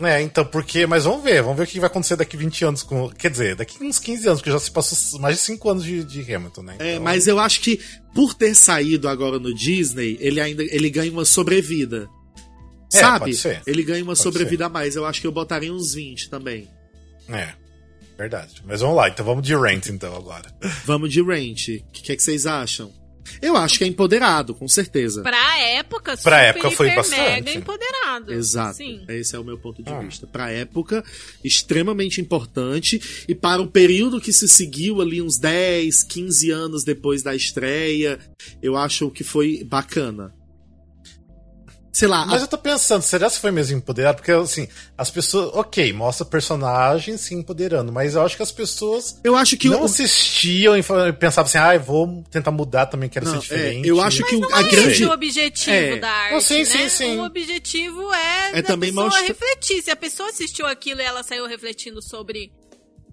[0.00, 0.86] É, então, porque.
[0.86, 2.82] Mas vamos ver, vamos ver o que vai acontecer daqui 20 anos.
[2.82, 5.84] Com, quer dizer, daqui uns 15 anos, porque já se passou mais de 5 anos
[5.84, 6.72] de, de Hamilton, né?
[6.72, 6.86] É, então...
[6.86, 7.80] É, mas eu acho que
[8.14, 12.08] por ter saído agora no Disney, ele ainda ele ganha uma sobrevida.
[12.92, 13.32] É, Sabe?
[13.66, 14.66] Ele ganha uma pode sobrevida ser.
[14.66, 14.96] a mais.
[14.96, 16.68] Eu acho que eu botaria uns 20 também.
[17.28, 17.52] É.
[18.16, 18.62] Verdade.
[18.64, 20.50] Mas vamos lá, então vamos de Rent então agora.
[20.84, 21.68] Vamos de Rent.
[21.68, 22.90] O que, que, é que vocês acham?
[23.40, 25.22] Eu acho que é empoderado, com certeza.
[25.22, 27.20] Pra época, super, pra época foi bastante.
[27.20, 28.32] mega empoderado.
[28.32, 28.76] Exato.
[28.76, 29.04] Sim.
[29.08, 30.00] Esse é o meu ponto de ah.
[30.00, 30.26] vista.
[30.26, 31.04] Pra época,
[31.42, 33.24] extremamente importante.
[33.28, 38.18] E para o período que se seguiu ali, uns 10, 15 anos depois da estreia,
[38.62, 40.35] eu acho que foi bacana
[41.96, 42.26] sei lá.
[42.26, 42.44] Mas a...
[42.44, 44.16] eu tô pensando, será que foi mesmo empoderado?
[44.16, 44.68] Porque, assim,
[44.98, 45.54] as pessoas.
[45.54, 49.18] Ok, mostra personagens se empoderando, mas eu acho que as pessoas.
[49.24, 49.84] Eu acho que não o...
[49.84, 50.82] assistiam e
[51.14, 53.86] pensavam assim, ah, vou tentar mudar também, quero não, ser diferente.
[53.86, 55.04] É, eu acho mas que não a é grande.
[55.06, 55.96] o objetivo é.
[55.96, 56.32] da arte.
[56.34, 56.64] Não, sim, né?
[56.64, 57.18] sim, sim.
[57.18, 59.26] O objetivo é, é também pessoa mostra...
[59.26, 59.82] refletir.
[59.82, 62.52] Se a pessoa assistiu aquilo e ela saiu refletindo sobre.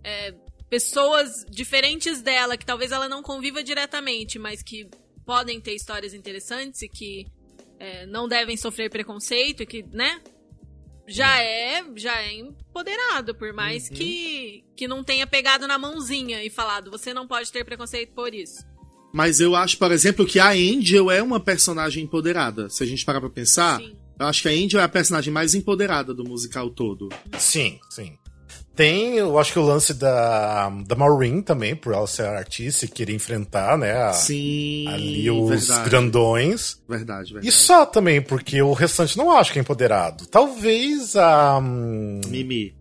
[0.04, 0.34] É,
[0.70, 4.90] pessoas diferentes dela, que talvez ela não conviva diretamente, mas que
[5.24, 7.28] podem ter histórias interessantes e que
[7.84, 10.22] é, não devem sofrer preconceito e que, né?
[11.06, 13.96] Já é, já é empoderado, por mais uhum.
[13.96, 18.34] que, que não tenha pegado na mãozinha e falado, você não pode ter preconceito por
[18.34, 18.66] isso.
[19.14, 22.70] Mas eu acho, por exemplo, que a Angel é uma personagem empoderada.
[22.70, 23.98] Se a gente parar pra pensar, Sim.
[24.18, 27.10] eu acho que a Angel é a personagem mais empoderada do musical todo.
[27.38, 28.18] Sim, sim.
[28.76, 32.88] Tem, eu acho que o lance da, da Maureen também, por ela ser artista e
[32.88, 33.91] querer enfrentar, né?
[34.01, 34.88] A, Sim.
[34.88, 35.89] Ali os verdade.
[35.89, 36.82] grandões.
[36.89, 37.47] Verdade, verdade.
[37.47, 40.26] E só também, porque o restante não acho que é empoderado.
[40.26, 41.59] Talvez a.
[41.59, 42.76] hum, Mimi.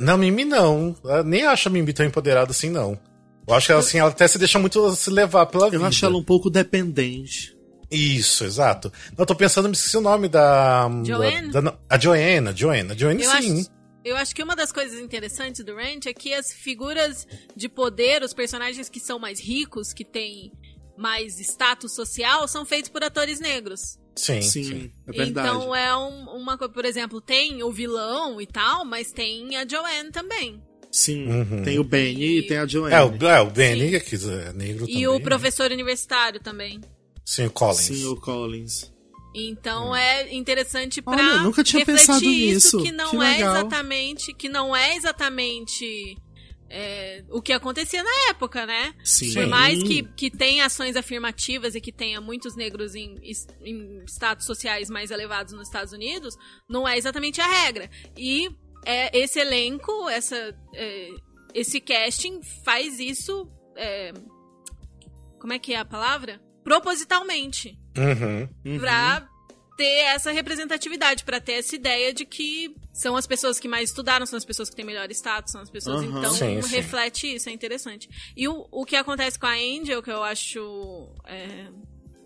[0.00, 0.96] Não, Mimi não.
[1.04, 2.98] Eu nem acho a Mimi tão empoderada assim, não.
[3.46, 5.86] Eu acho que ela, assim, ela até se deixa muito se levar pela Eu vida.
[5.86, 7.56] acho ela um pouco dependente.
[7.90, 8.92] Isso, exato.
[9.10, 10.88] Não, eu tô pensando, me esqueci o nome da.
[11.04, 11.50] Joanne?
[11.52, 12.96] da- da- a Joanna, Joanna.
[12.96, 13.60] Joanne, Eu sim.
[13.60, 13.70] acho,
[14.04, 17.26] eu acho que uma das coisas interessantes do Ranch é que as figuras
[17.56, 20.52] de poder, os personagens que são mais ricos, que têm
[20.96, 23.98] mais status social, são feitos por atores negros.
[24.16, 24.92] Sim, Sim, sim.
[25.06, 25.48] é verdade.
[25.48, 29.66] Então é um- uma coisa, por exemplo, tem o vilão e tal, mas tem a
[29.66, 30.62] Joanne também.
[30.92, 31.26] Sim.
[31.28, 31.62] Uhum.
[31.62, 32.94] Tem o Benny e tem a Joanne.
[32.94, 35.00] É, o, é, o Benny, que é negro também.
[35.02, 35.20] E o né?
[35.20, 36.80] professor universitário também.
[37.24, 37.78] Sim, o Collins.
[37.80, 38.92] Sim, o Collins.
[39.34, 42.82] Então é interessante pra Olha, nunca tinha refletir pensado isso, nisso.
[42.82, 46.16] que não Que é exatamente, que não é exatamente
[46.68, 48.94] é, o que acontecia na época, né?
[49.04, 49.34] Sim.
[49.34, 53.16] Por mais que, que tenha ações afirmativas e que tenha muitos negros em,
[53.64, 56.36] em status sociais mais elevados nos Estados Unidos,
[56.68, 57.90] não é exatamente a regra.
[58.16, 58.48] E
[58.84, 61.08] é, esse elenco, essa, é,
[61.54, 63.48] esse casting faz isso.
[63.76, 64.12] é,
[65.40, 66.40] como é que é a palavra?
[66.62, 68.48] Propositalmente Uhum.
[68.64, 68.78] Uhum.
[68.78, 69.28] pra
[69.76, 74.26] ter essa representatividade, pra ter essa ideia de que são as pessoas que mais estudaram,
[74.26, 76.02] são as pessoas que têm melhor status, são as pessoas.
[76.02, 76.18] Aham.
[76.18, 76.76] Então, Sim, sim.
[76.76, 78.08] reflete isso, é interessante.
[78.36, 81.68] E o, o que acontece com a Angel, que eu acho é,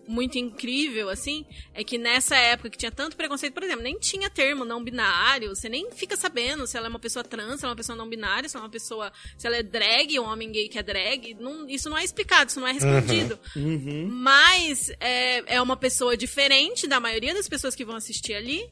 [0.07, 4.29] muito incrível, assim, é que nessa época que tinha tanto preconceito, por exemplo, nem tinha
[4.29, 7.71] termo não binário, você nem fica sabendo se ela é uma pessoa trans, se ela
[7.71, 9.11] é uma pessoa não binária, se ela é uma pessoa.
[9.37, 11.33] se ela é drag, um homem gay que é drag.
[11.39, 13.39] Não- isso não é explicado, isso não é respondido.
[13.55, 14.07] Uhum.
[14.11, 18.69] Mas é, é uma pessoa diferente da maioria das pessoas que vão assistir ali.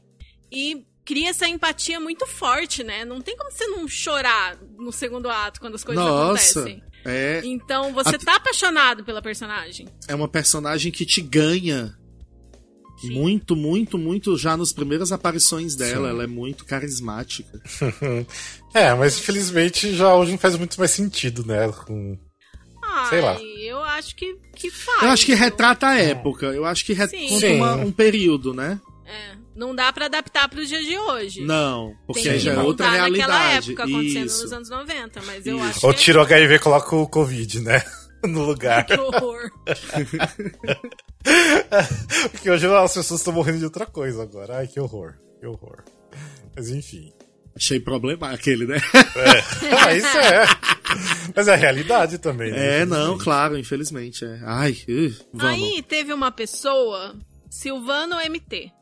[0.50, 3.04] E cria essa empatia muito forte, né?
[3.04, 6.60] Não tem como você não chorar no segundo ato quando as coisas Nossa.
[6.60, 6.82] acontecem.
[7.04, 9.86] É, Então você Até- tá apaixonado pela personagem.
[10.08, 11.94] é uma personagem que te ganha.
[13.00, 13.10] Sim.
[13.12, 16.08] Muito, muito, muito já nas primeiras aparições dela.
[16.08, 16.14] Sim.
[16.14, 17.60] Ela é muito carismática.
[18.74, 21.70] É, mas infelizmente já hoje não faz muito mais sentido, né?
[21.86, 22.18] Com...
[22.82, 23.40] Ai, Sei lá.
[23.40, 25.02] eu acho que, que faz.
[25.04, 26.46] Eu acho que retrata a época.
[26.46, 27.28] Eu acho que re- Sim.
[27.28, 27.56] conta Sim.
[27.56, 28.80] uma- um período, né?
[29.06, 31.42] É, não dá pra adaptar pros dias de hoje.
[31.42, 33.68] Não, porque Tem que já é outra naquela realidade.
[33.70, 34.42] época acontecendo Isso.
[34.42, 35.64] nos anos 90, mas eu Isso.
[35.66, 37.82] acho Ou que tira o HIV e coloca o Covid, né?
[38.24, 38.86] No lugar.
[38.86, 39.50] que horror.
[42.32, 44.58] Porque hoje as pessoas estão morrendo de outra coisa agora.
[44.58, 45.14] Ai, que horror.
[45.38, 45.84] Que horror.
[46.56, 47.12] Mas enfim.
[47.56, 48.78] Achei problema aquele, né?
[48.78, 49.74] É.
[49.76, 50.44] Ah, isso é.
[51.36, 52.50] Mas é a realidade também.
[52.50, 52.80] né?
[52.80, 54.24] É, não, claro, infelizmente.
[54.24, 54.40] É.
[54.44, 55.54] Ai, uh, vamos.
[55.54, 57.14] Aí teve uma pessoa,
[57.48, 58.72] Silvano MT,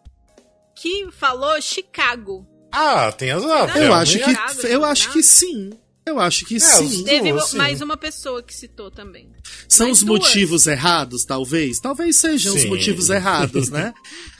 [0.82, 2.44] que falou Chicago.
[2.72, 3.42] Ah, tem as.
[3.44, 4.86] Ah, eu é, acho que, Chicago, eu né?
[4.88, 5.70] acho que sim.
[6.04, 7.04] Eu acho que os- sim.
[7.04, 7.56] Teve Duas, sim.
[7.56, 9.30] mais uma pessoa que citou também.
[9.68, 10.18] São mais os duas.
[10.20, 11.78] motivos errados, talvez?
[11.78, 12.68] Talvez sejam os Sim.
[12.68, 13.94] motivos errados, né?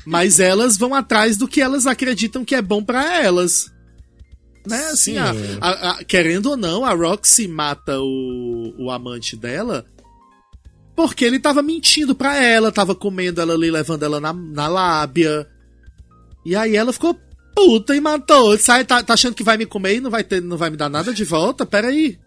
[0.05, 3.66] Mas elas vão atrás do que elas acreditam que é bom pra elas.
[4.66, 4.86] Né?
[4.86, 5.18] Assim, Sim.
[5.18, 9.84] a- a- a- querendo ou não, a Roxy mata o, o amante dela
[10.97, 15.47] porque ele tava mentindo pra ela, tava comendo ela ali, levando ela na, na lábia.
[16.45, 17.18] E aí ela ficou
[17.55, 18.57] puta e matou.
[18.59, 20.76] Sai, tá, tá achando que vai me comer e não vai, ter, não vai me
[20.76, 21.64] dar nada de volta?
[21.66, 22.18] Peraí.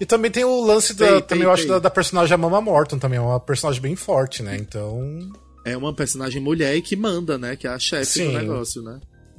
[0.00, 1.06] E também tem o lance da.
[1.06, 3.18] Tem, também tem, eu acho da, da personagem a Mama Morton também.
[3.18, 4.56] É uma personagem bem forte, né?
[4.56, 5.18] Então.
[5.64, 7.54] É uma personagem mulher e que manda, né?
[7.54, 8.34] Que é a chefe do Sim.
[8.36, 8.98] negócio, né?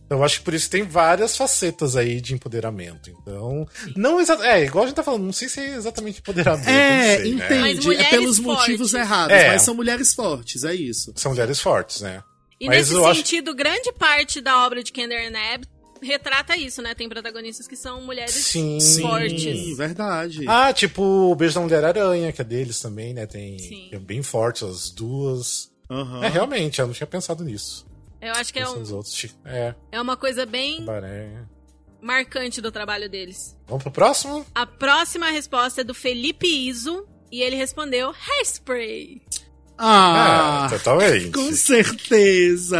[0.09, 3.09] Eu acho que por isso tem várias facetas aí de empoderamento.
[3.09, 3.67] Então.
[3.95, 6.69] Não exa- É, igual a gente tá falando, não sei se é exatamente empoderamento.
[6.69, 7.45] É, sei, né?
[7.71, 7.95] entende.
[7.95, 8.67] É pelos fortes.
[8.69, 9.49] motivos errados, É.
[9.49, 11.11] mas são mulheres fortes, é isso.
[11.15, 12.21] São mulheres fortes, né?
[12.63, 15.65] E Mas nesse eu acho- sentido, grande parte da obra de Kendra Nab
[16.01, 16.95] retrata isso, né?
[16.95, 18.77] Tem protagonistas que são mulheres Sim.
[19.01, 19.41] fortes.
[19.41, 20.45] Sim, verdade.
[20.47, 23.25] Ah, tipo o Beijo da Mulher-Aranha, que é deles também, né?
[23.25, 23.59] Tem.
[23.59, 23.89] Sim.
[23.91, 25.71] É bem forte as duas.
[25.89, 26.23] Aham.
[26.23, 27.85] É, realmente, eu não tinha pensado nisso.
[28.21, 29.27] Eu acho que é, um- nos outros.
[29.43, 31.29] É, é uma coisa bem Baré.
[32.01, 33.55] marcante do trabalho deles.
[33.67, 34.45] Vamos pro próximo?
[34.55, 39.21] A próxima resposta é do Felipe Iso e ele respondeu Hairspray.
[39.77, 41.31] Ah, é, totalmente.
[41.31, 42.77] com certeza.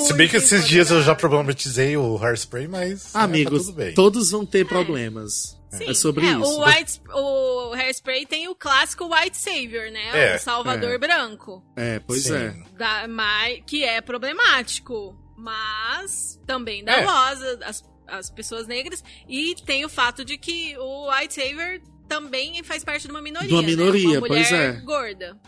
[0.00, 3.14] Se bem que Muito esses dias eu já problematizei o hairspray, mas.
[3.14, 3.94] é, Amigos, tá tudo bem.
[3.94, 5.58] todos vão ter problemas.
[5.70, 6.42] Sim, é sobre é, isso.
[6.42, 10.32] O, White, o Hairspray tem o clássico White Savior, né?
[10.32, 10.98] É, o Salvador é.
[10.98, 11.64] Branco.
[11.76, 12.34] É, pois Sim.
[12.34, 12.56] é.
[12.76, 17.04] Da, mas, que é problemático, mas também dá É.
[17.04, 19.04] voz às, às pessoas negras.
[19.28, 23.48] E tem o fato de que o White Savior também faz parte de uma minoria.
[23.48, 23.68] De uma né?
[23.68, 24.72] minoria, uma pois é.
[24.80, 25.38] gorda.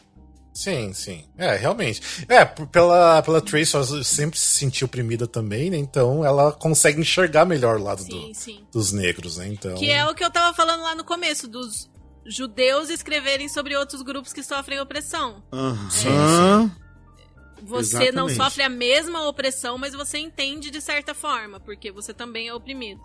[0.53, 1.25] Sim, sim.
[1.37, 2.01] É, realmente.
[2.29, 5.79] É, pela, pela Trace, ela sempre se sentiu oprimida também, né?
[5.79, 8.67] Então ela consegue enxergar melhor o lado sim, do, sim.
[8.71, 9.49] dos negros, né?
[9.49, 9.75] Então...
[9.75, 11.91] Que é o que eu tava falando lá no começo, dos
[12.27, 15.43] judeus escreverem sobre outros grupos que sofrem opressão.
[15.53, 16.71] Uhum.
[16.71, 18.13] É, você Exatamente.
[18.15, 22.55] não sofre a mesma opressão, mas você entende de certa forma, porque você também é
[22.55, 23.01] oprimido.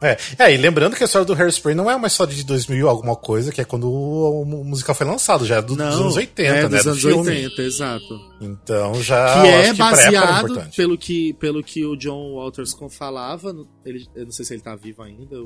[0.00, 2.88] É, é, e lembrando que a história do Hairspray não é uma história de 2000
[2.88, 6.16] alguma coisa, que é quando o, musical foi lançado, já é do, não, dos anos
[6.16, 6.68] 80, é, né?
[6.68, 8.20] Dos anos do 80, exato.
[8.40, 9.42] Então já.
[9.42, 14.44] Que é baseado, pelo, que, pelo que o John Walters falava, ele, eu não sei
[14.44, 15.36] se ele tá vivo ainda,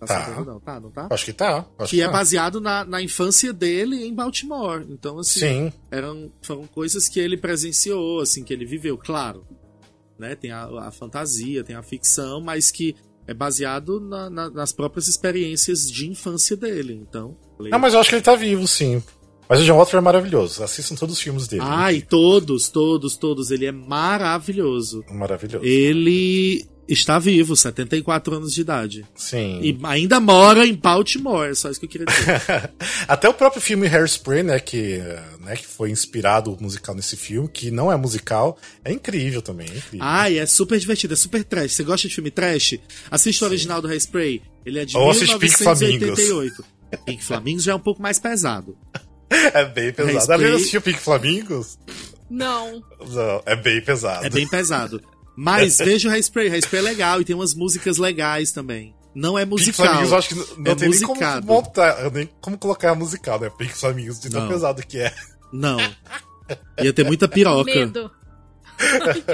[0.00, 0.24] Tá, tá.
[0.24, 1.08] Sabendo, não, tá, não tá?
[1.10, 1.66] Acho que tá.
[1.78, 2.12] Acho que, que é tá.
[2.12, 4.86] baseado na, na infância dele em Baltimore.
[4.88, 5.72] Então, assim, Sim.
[5.90, 9.46] Eram, foram coisas que ele presenciou, assim, que ele viveu, claro.
[10.18, 10.34] Né?
[10.34, 12.96] Tem a, a fantasia, tem a ficção, mas que
[13.28, 16.94] é baseado na, na, nas próprias experiências de infância dele.
[16.94, 17.36] Então.
[17.60, 19.02] Não, mas eu acho que ele tá vivo, sim.
[19.46, 20.64] Mas o John Walter é maravilhoso.
[20.64, 21.62] Assistam todos os filmes dele.
[21.64, 23.50] Ai, todos, todos, todos.
[23.50, 25.04] Ele é maravilhoso.
[25.10, 25.64] Maravilhoso.
[25.64, 29.06] Ele está vivo, 74 anos de idade.
[29.14, 29.60] Sim.
[29.62, 32.72] E ainda mora em Baltimore, é só isso que eu queria dizer.
[33.06, 34.98] Até o próprio filme Hairspray, né, que,
[35.40, 39.68] né, que foi inspirado o musical nesse filme, que não é musical, é incrível também.
[39.68, 40.06] É incrível.
[40.06, 41.72] Ah, e é super divertido, é super trash.
[41.72, 42.78] Você gosta de filme trash?
[43.10, 44.42] Assiste o original do Hairspray.
[44.64, 46.64] Ele é de Ou 1988.
[47.04, 48.76] Pink, Flamingos já é um pouco mais pesado.
[49.30, 50.10] É bem pesado.
[50.10, 50.38] Hairspray...
[50.38, 51.78] Além assistiu Pink Flamingos?
[52.30, 52.82] Não.
[53.06, 54.24] Não, é bem pesado.
[54.24, 55.02] É bem pesado.
[55.40, 56.48] Mas veja o Hairspray.
[56.50, 58.92] Hairspray é legal e tem umas músicas legais também.
[59.14, 59.86] Não é musical.
[59.86, 61.14] Pink Flamingos, eu acho que não é tem musicado.
[61.14, 63.48] nem como montar, nem como colocar musical, né?
[63.56, 64.48] Pink Flamingos, de tão não.
[64.48, 65.14] pesado que é.
[65.52, 65.78] Não.
[66.82, 67.72] Ia ter muita piroca.
[67.72, 68.10] Medo.
[68.82, 69.24] Ai.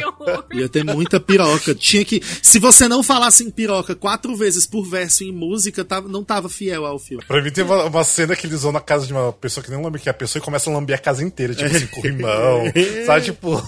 [0.60, 1.74] Ia ter muita piroca.
[1.74, 2.20] Tinha que.
[2.42, 6.50] Se você não falasse em piroca quatro vezes por verso em música, tava, não tava
[6.50, 7.24] fiel ao filme.
[7.24, 9.70] Pra mim tem uma, uma cena que eles vão na casa de uma pessoa que
[9.70, 11.86] nem lembra que é a pessoa e começa a lamber a casa inteira, tipo assim,
[11.86, 12.62] com o rimão.
[13.06, 13.62] sabe, tipo.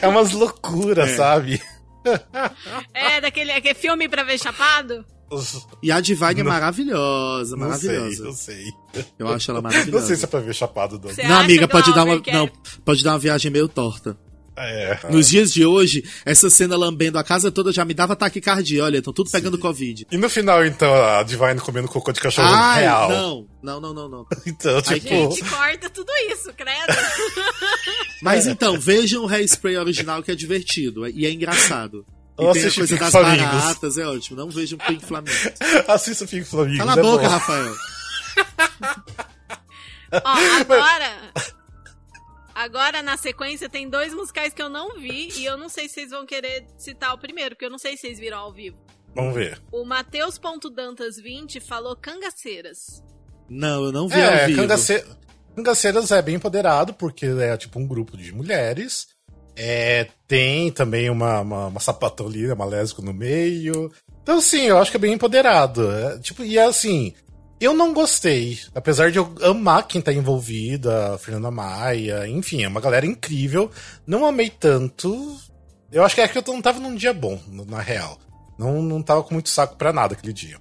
[0.00, 1.16] É umas loucuras, é.
[1.16, 1.62] sabe?
[2.92, 5.04] É, daquele aquele filme pra ver chapado?
[5.82, 8.24] E a Divine é maravilhosa, maravilhosa.
[8.24, 9.04] Não sei, sei.
[9.18, 9.90] Eu acho ela maravilhosa.
[9.98, 11.28] Não sei se é pra ver chapado, não.
[11.28, 12.48] não, amiga, pode dar uma, não,
[12.84, 14.16] pode dar uma viagem meio torta.
[14.56, 14.98] É.
[15.10, 18.84] Nos dias de hoje, essa cena lambendo a casa toda já me dava taquicardia.
[18.84, 19.62] Olha, estão tudo pegando Sim.
[19.62, 20.06] Covid.
[20.10, 23.08] E no final, então, a Divine comendo cocô de cachorro Ai, real?
[23.08, 24.26] Não, não, não, não, não.
[24.46, 24.92] então, tipo.
[24.92, 26.98] A gente corta tudo isso, credo.
[28.22, 32.06] Mas então, vejam o Hairspray original que é divertido e é engraçado.
[32.38, 33.46] E tem a coisa das Flamingos.
[33.46, 34.36] baratas, é ótimo.
[34.36, 35.52] Não vejam Pink Flamingos.
[35.86, 36.78] Assista Pink Flamingos.
[36.78, 37.28] Cala a é boca, bom.
[37.28, 37.74] Rafael.
[40.12, 41.54] Ó, agora.
[42.54, 45.94] Agora, na sequência, tem dois musicais que eu não vi e eu não sei se
[45.94, 48.78] vocês vão querer citar o primeiro, porque eu não sei se vocês viram ao vivo.
[49.14, 49.60] Vamos ver.
[49.72, 53.02] O Mateus.dantas20 falou Cangaceiras.
[53.48, 54.62] Não, eu não vi é, ao vivo.
[54.62, 55.04] Cangace...
[55.54, 59.08] Cangaceiras é bem empoderado, porque é tipo um grupo de mulheres.
[59.56, 63.92] É, tem também uma, uma, uma sapatolina, uma lésbica no meio.
[64.22, 65.90] Então, sim, eu acho que é bem empoderado.
[65.92, 67.14] É, tipo, e é assim,
[67.64, 72.68] eu não gostei, apesar de eu amar quem tá envolvido, a Fernanda Maia, enfim, é
[72.68, 73.70] uma galera incrível.
[74.06, 75.36] Não amei tanto.
[75.90, 78.18] Eu acho que é que eu não tava num dia bom, na real.
[78.58, 80.58] Não, não tava com muito saco para nada aquele dia.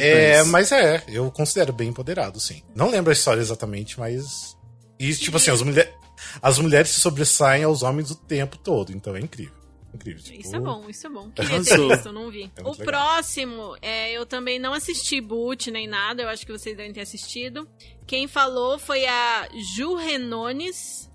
[0.00, 2.62] É, mas é, eu considero bem empoderado, sim.
[2.74, 4.56] Não lembro a história exatamente, mas.
[4.98, 5.94] E, tipo assim, as, mulher...
[6.42, 9.57] as mulheres se sobressaem aos homens o tempo todo, então é incrível.
[9.94, 10.22] Incrível.
[10.22, 10.40] Tipo...
[10.40, 11.30] Isso é bom, isso é bom.
[11.34, 12.50] Queria ter visto, não vi.
[12.56, 12.86] É o legal.
[12.86, 17.00] próximo, é, eu também não assisti Boot nem nada, eu acho que vocês devem ter
[17.00, 17.68] assistido.
[18.06, 21.10] Quem falou foi a Ju Renones,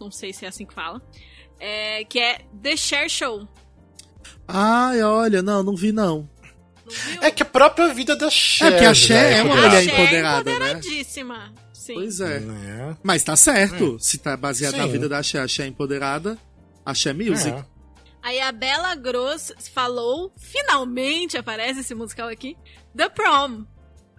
[0.00, 1.02] não sei se é assim que fala,
[1.58, 3.46] é, que é The Share Show.
[4.46, 6.28] Ai, olha, não, não vi não.
[7.20, 8.72] É que a própria vida da Cher.
[8.72, 11.52] É que a Cher né, é uma mulher empoderada, é empoderadíssima, né?
[11.72, 11.94] Sim.
[11.94, 12.36] Pois é.
[12.36, 12.96] é.
[13.02, 13.96] Mas tá certo.
[13.98, 14.78] Se tá baseado Sim.
[14.78, 16.38] na vida da Cher, a Cher é empoderada,
[16.84, 17.50] a Cher Music.
[17.50, 17.71] É.
[18.22, 22.56] Aí a Bela Gross falou, finalmente aparece esse musical aqui,
[22.96, 23.64] The Prom.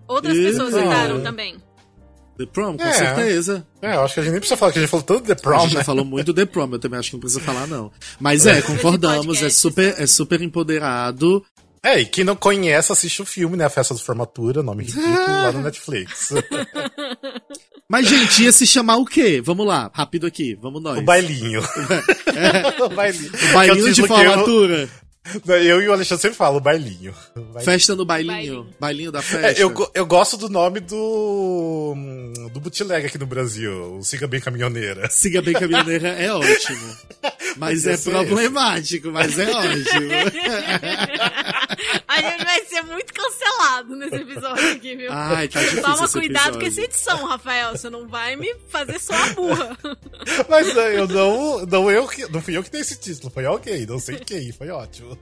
[0.08, 1.58] Outras pessoas citaram também.
[2.38, 2.94] The Prom, com é.
[2.94, 3.66] certeza.
[3.82, 5.36] É, eu acho que a gente nem precisa falar, que a gente falou tanto The
[5.36, 5.56] Prom.
[5.56, 5.80] A gente né?
[5.80, 7.92] já falou muito The Prom, eu também acho que não precisa falar, não.
[8.20, 11.46] Mas é, concordamos, é super, é super empoderado.
[11.84, 13.66] É, e quem não conhece, assiste o filme, né?
[13.66, 16.30] A Festa de Formatura, nome ridículo, lá no Netflix.
[17.90, 19.42] Mas, gente, ia se chamar o quê?
[19.44, 20.98] Vamos lá, rápido aqui, vamos nós.
[20.98, 21.62] O bailinho.
[22.36, 22.82] É.
[22.84, 23.32] o bailinho.
[23.32, 24.90] O bailinho de formatura.
[25.64, 27.14] Eu e o Alexandre sempre falam, bailinho.
[27.36, 27.64] bailinho.
[27.64, 28.34] Festa no bailinho.
[28.34, 28.68] bailinho.
[28.80, 29.48] Bailinho da festa.
[29.48, 31.96] É, eu, eu gosto do nome do.
[32.52, 33.98] do bootleg aqui no Brasil.
[34.00, 35.10] O Siga Bem Caminhoneira.
[35.10, 36.98] Siga Bem Caminhoneira é ótimo.
[37.56, 40.10] Mas é problemático, mas é ótimo.
[42.14, 45.12] A gente vai ser muito cancelado nesse esse episódio aqui, viu?
[45.12, 46.60] Ai, tá difícil Toma esse cuidado episódio.
[46.60, 47.72] com essa edição, Rafael.
[47.72, 49.78] Você não vai me fazer só a burra.
[50.50, 53.46] Mas é, eu não, não, eu, que- não fui eu que dei esse título, foi
[53.46, 55.18] alguém, não sei quem, foi ótimo.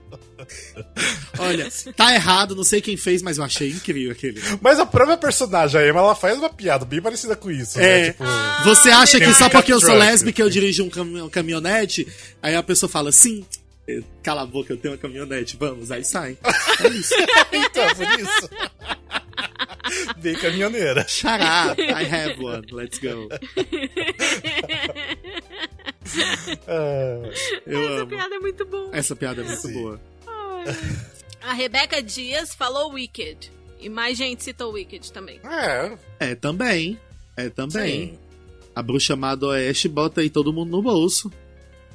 [1.38, 4.40] Olha, tá errado, não sei quem fez, mas eu achei incrível aquele.
[4.60, 7.82] Mas a própria personagem, a Emma, ela faz uma piada bem parecida com isso, É.
[8.08, 8.12] né?
[8.12, 8.24] Tipo,
[8.64, 12.06] Você acha que só um porque eu sou lésbica eu dirijo um cam- caminhonete?
[12.42, 13.61] Aí a pessoa fala, sim, eh,
[14.22, 16.36] cala a boca, eu tenho uma caminhonete, vamos, aí sai.
[16.84, 17.14] É isso.
[17.52, 18.50] então, por isso.
[20.18, 21.06] Bem caminhoneira.
[21.08, 23.28] Shut up, I have one, let's go.
[26.66, 27.22] Ah,
[27.66, 28.06] Eu Essa amo.
[28.08, 28.90] piada é muito boa.
[28.92, 29.72] Essa piada é muito Sim.
[29.74, 30.00] boa.
[31.42, 33.52] A Rebeca Dias falou Wicked.
[33.80, 35.40] E mais gente citou Wicked também.
[35.44, 36.98] é, É também,
[37.36, 38.12] é também.
[38.12, 38.18] sim.
[38.74, 41.30] A bruxa do oeste bota aí todo mundo no bolso.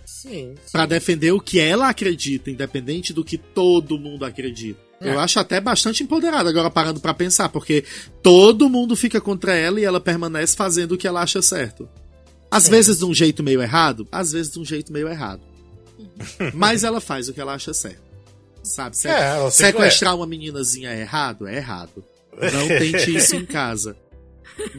[0.08, 0.56] Sim.
[0.72, 4.80] Pra defender o que ela acredita, independente do que todo mundo acredita.
[5.02, 5.10] É.
[5.14, 7.84] Eu acho até bastante empoderada agora parando pra pensar, porque
[8.24, 11.88] todo mundo fica contra ela e ela permanece fazendo o que ela acha certo.
[12.50, 12.72] Às Sim.
[12.72, 15.42] vezes de um jeito meio errado, às vezes de um jeito meio errado.
[16.56, 18.08] Mas ela faz o que ela acha certo.
[18.64, 18.98] Sabe?
[18.98, 21.46] Se- É, sequestrar uma meninazinha é errado?
[21.48, 22.04] É errado.
[22.34, 23.96] Não tente isso em casa.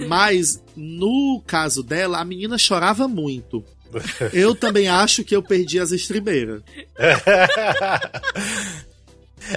[0.09, 3.64] Mas no caso dela, a menina chorava muito.
[4.32, 6.62] Eu também acho que eu perdi as estribeiras.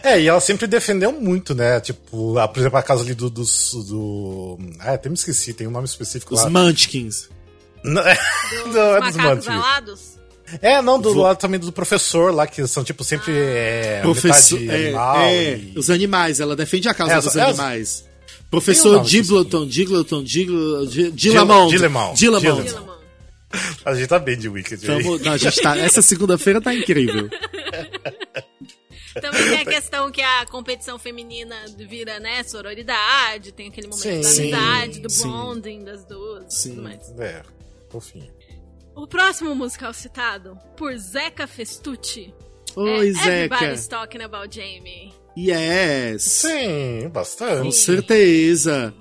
[0.04, 1.82] É, e ela sempre defendeu muito, né?
[1.82, 3.30] Tipo, a, por exemplo, a casa ali do.
[3.30, 4.58] do, do...
[4.80, 6.50] Ah, até me esqueci, tem um nome específico Os lá.
[6.50, 7.28] Munchkins.
[7.84, 8.16] Não, é,
[8.64, 9.48] Dos não, é dos macacos Munchkins.
[9.66, 10.02] alados?
[10.62, 14.62] É, não, do Vou- lado também do professor lá, que são, tipo, sempre é, Professor,
[14.62, 15.18] é, animal.
[15.22, 18.06] é, e- os animais, ela defende a causa É, dos é, animais.
[18.50, 21.12] Professor nome Dibbleton, Diggleton, Diggleton, Di-
[23.86, 24.86] A gente tá bem de Wicked.
[24.86, 27.30] Tamo- não, a gente tá- essa segunda-feira tá incrível.
[29.20, 34.52] Também tem a questão que a competição feminina vira, né, sororidade, tem aquele momento Sim,
[34.52, 35.28] da amizade, do sim.
[35.28, 36.70] bonding das duas Sim.
[36.72, 37.20] tudo mais.
[37.20, 37.42] É,
[37.90, 38.32] fofinho.
[38.96, 42.34] O próximo musical citado, por Zeca Festucci,
[42.76, 43.30] Oi, é Zeca.
[43.30, 45.14] Everybody's Talking About Jamie.
[45.38, 46.24] Yes.
[46.24, 47.64] Sim, bastante.
[47.64, 48.94] Com certeza.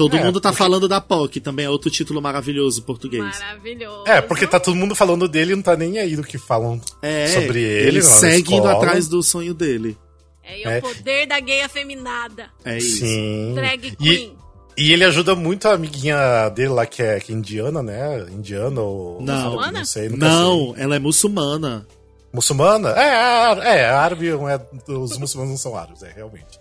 [0.00, 3.22] Todo É, mundo tá porque- falando da POC, também é outro título maravilhoso português.
[3.38, 4.04] Maravilhoso.
[4.06, 6.80] É, porque tá todo mundo falando dele e não tá nem aí do que falam
[7.02, 7.88] É, sobre ele.
[7.88, 9.98] ele segue indo atrás do sonho dele.
[10.42, 10.80] É, e o É.
[10.80, 12.46] poder da gay afeminada.
[12.64, 13.04] É isso.
[13.04, 13.52] Sim.
[13.54, 14.36] Drag E, queen.
[14.74, 18.24] e ele ajuda muito a amiguinha dele lá, que é, que é indiana, né?
[18.30, 19.20] Indiana ou.
[19.20, 19.60] Não.
[19.60, 20.08] árabe, Não sei.
[20.08, 20.82] Não, sei.
[20.82, 21.86] ela é muçulmana.
[22.32, 22.94] Muçulmana?
[22.96, 24.58] É, é, é, árabe não é.
[24.88, 26.58] Os muçulmanos não são árabes, é, realmente.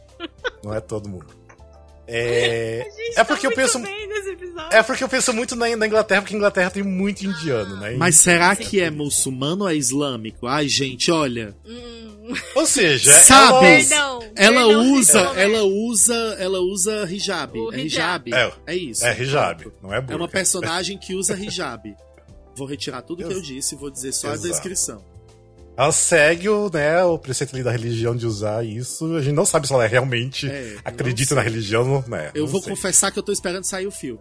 [0.62, 1.39] Não é todo mundo.
[2.12, 2.88] É,
[3.18, 3.82] é porque tá eu penso.
[4.72, 7.91] É porque eu penso muito na, na Inglaterra, porque a Inglaterra tem muito indiano, né?
[7.97, 10.47] Mas será que é muçulmano ou é islâmico?
[10.47, 11.55] Ai, gente, olha.
[11.66, 13.66] Hum, Ou seja, Sabe?
[13.91, 14.20] ela-.
[14.36, 17.60] Ela usa, ela usa, ela usa hijab.
[17.60, 18.34] O É hijab.
[18.34, 18.51] É.
[18.68, 19.05] É isso.
[19.05, 19.78] É hijab, Pronto.
[19.84, 20.14] não é burca.
[20.14, 21.95] É uma personagem que usa hijab.
[22.55, 24.49] Vou retirar tudo que eu disse e vou dizer só a Exato.
[24.49, 25.03] descrição.
[25.80, 29.15] Ela segue o, né, o preceito ali da religião de usar isso.
[29.15, 32.32] A gente não sabe se ela realmente É, acredita na religião, né?
[32.36, 32.71] Eu não vou sei.
[32.71, 34.19] confessar que eu tô esperando sair o filme.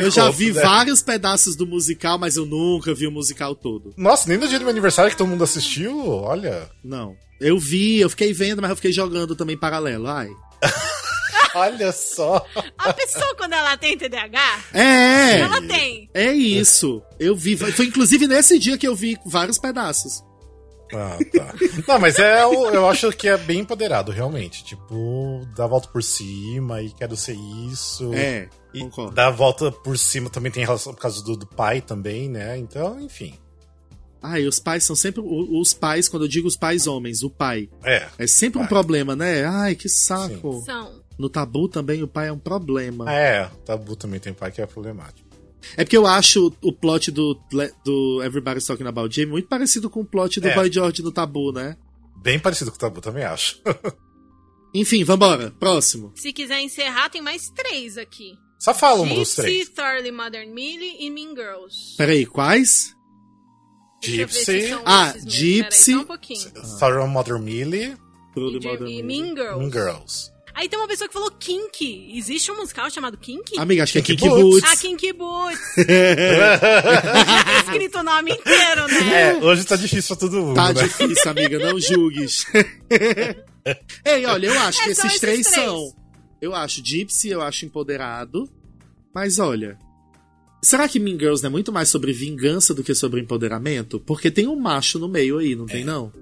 [0.00, 0.62] Eu já vi né?
[0.62, 3.92] vários pedaços do musical, mas eu nunca vi o musical todo.
[3.96, 6.70] Nossa, nem no dia do meu aniversário que todo mundo assistiu, olha.
[6.84, 7.16] Não.
[7.40, 10.06] Eu vi, eu fiquei vendo, mas eu fiquei jogando também paralelo.
[10.06, 10.28] Ai.
[11.54, 12.44] Olha só.
[12.78, 15.40] A pessoa, quando ela tem TDAH, É!
[15.40, 16.08] ela tem.
[16.14, 17.02] É isso.
[17.18, 17.56] Eu vi.
[17.56, 20.22] Foi inclusive nesse dia que eu vi vários pedaços.
[20.94, 21.54] Ah, tá.
[21.88, 24.62] Não, mas é, eu acho que é bem empoderado, realmente.
[24.62, 27.34] Tipo, dá a volta por cima e quero ser
[27.70, 28.12] isso.
[28.12, 29.14] É, E concordo.
[29.14, 32.58] dar a volta por cima também tem relação por causa do, do pai também, né?
[32.58, 33.34] Então, enfim.
[34.22, 35.20] Ah, e os pais são sempre.
[35.24, 37.68] Os pais, quando eu digo os pais homens, o pai.
[37.82, 38.06] É.
[38.18, 38.68] É sempre um Pai.
[38.68, 39.44] problema, né?
[39.46, 40.62] Ai, que saco.
[40.64, 41.01] São.
[41.18, 43.12] No tabu também o pai é um problema.
[43.12, 45.28] É, tabu também tem pai que é problemático.
[45.76, 47.38] É porque eu acho o plot do,
[47.84, 50.54] do Everybody's Talking About Jamie muito parecido com o plot do É.
[50.54, 51.76] Boy George no tabu, né?
[52.16, 53.60] Bem parecido com o tabu, também acho.
[54.74, 55.50] Enfim, vambora.
[55.60, 56.12] Próximo.
[56.14, 58.34] Se quiser encerrar, tem mais três aqui.
[58.58, 59.68] Só fala um dos Gypsy, três.
[59.70, 61.96] Thoroughly Modern Millie e Mean Girls.
[61.98, 62.94] Peraí, quais?
[64.02, 64.70] Gypsy.
[64.84, 65.14] Ah.
[65.24, 65.62] Gypsy.
[65.62, 66.64] Peraí, só um pouquinho.
[66.64, 67.96] Sarah Mother Millie
[68.36, 69.02] E, Modern e Millie.
[69.02, 69.58] Mean Girls.
[69.58, 70.31] Mean Girls.
[70.54, 72.12] Aí tem uma pessoa que falou Kinky.
[72.16, 73.58] Existe um musical chamado Kinky?
[73.58, 74.60] Amiga, acho que é Kinky Kinky Boots.
[74.60, 74.70] Boots.
[74.72, 75.60] Ah, Kinky Boots.
[75.88, 79.30] Já tá escrito o nome inteiro, né?
[79.30, 80.82] É, hoje tá difícil pra todo mundo, Tá né?
[80.82, 82.44] difícil, amiga, não julgues.
[84.04, 85.64] Ei, olha, eu acho É, que esses esses três, três.
[85.66, 85.94] são.
[86.40, 88.48] Eu acho Gypsy, eu acho empoderado.
[89.14, 89.78] Mas olha.
[90.64, 93.98] Será que Mean Girls não é muito mais sobre vingança do que sobre empoderamento?
[94.00, 96.12] Porque tem um macho no meio aí, não tem não?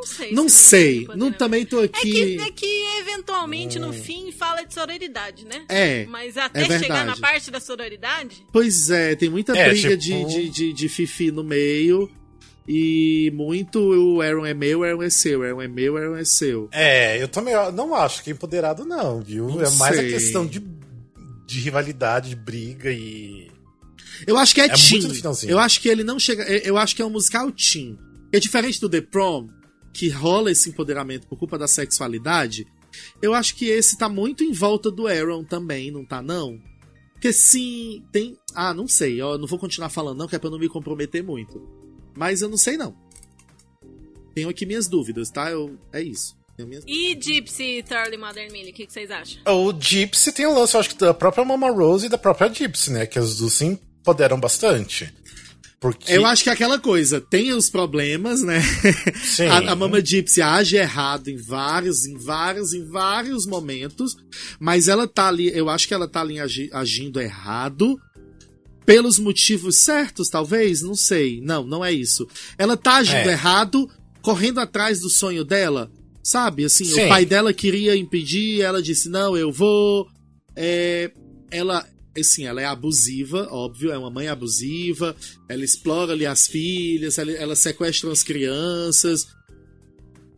[0.00, 0.32] Não sei.
[0.32, 1.08] Não se sei.
[1.16, 2.10] Não, também tô É aqui.
[2.12, 5.64] que, é que eventualmente no fim fala de sororidade, né?
[5.68, 9.96] É, Mas é até chegar na parte da sororidade, Pois é, tem muita É, briga
[9.96, 12.10] tipo- de, de, de, de Fifi no meio.
[12.68, 16.68] E muito o Aaron é meu, Aaron é seu, Aaron é meu, Aaron é seu.
[16.72, 19.48] É, eu também não acho que é empoderado, não, viu?
[19.48, 20.06] Não é mais sei.
[20.06, 20.60] a questão de,
[21.46, 23.50] de rivalidade, de briga e.
[24.26, 25.50] Eu acho que é, É finalzinho.
[25.50, 26.44] Eu acho que ele não chega.
[26.44, 27.98] Eu acho que é um musical teen.
[28.32, 29.48] É diferente do The Prom,
[29.92, 32.66] que rola esse empoderamento por culpa da sexualidade.
[33.20, 36.60] Eu acho que esse tá muito em volta do Aaron também, não tá, não?
[37.12, 38.36] Porque sim, tem.
[38.54, 40.68] Ah, não sei, ó, não vou continuar falando, não, que é pra eu não me
[40.68, 41.60] comprometer muito.
[42.16, 42.96] Mas eu não sei, não.
[44.34, 45.50] Tenho aqui minhas dúvidas, tá?
[45.50, 45.78] Eu...
[45.92, 46.38] É isso.
[46.58, 46.84] Minhas...
[46.86, 49.40] E Gypsy, Thoroughly Modern Millie, o que, que vocês acham?
[49.46, 52.52] O Gypsy tem o lance, eu acho que da própria Mama Rose e da própria
[52.52, 53.06] Gypsy, né?
[53.06, 55.12] Que as duas se empoderam bastante.
[55.80, 56.12] Porque.
[56.12, 58.60] Eu acho que é aquela coisa, tem os problemas, né?
[59.24, 59.46] Sim.
[59.46, 64.14] A, a Mama Gypsy age errado em vários, em vários, em vários momentos,
[64.60, 67.98] mas ela tá ali, eu acho que ela tá ali agi- agindo errado
[68.84, 71.40] pelos motivos certos, talvez, não sei.
[71.40, 72.26] Não, não é isso.
[72.58, 73.32] Ela tá agindo É.
[73.32, 73.88] errado,
[74.20, 75.90] correndo atrás do sonho dela,
[76.22, 76.64] sabe?
[76.66, 77.04] Assim, Sim.
[77.04, 80.06] o pai dela queria impedir, ela disse, não, eu vou.
[80.54, 81.10] É,
[81.50, 81.86] ela,
[82.20, 85.14] assim, ela é abusiva, óbvio, é uma mãe abusiva,
[85.48, 89.26] ela explora ali as filhas, ela, ela sequestra as crianças.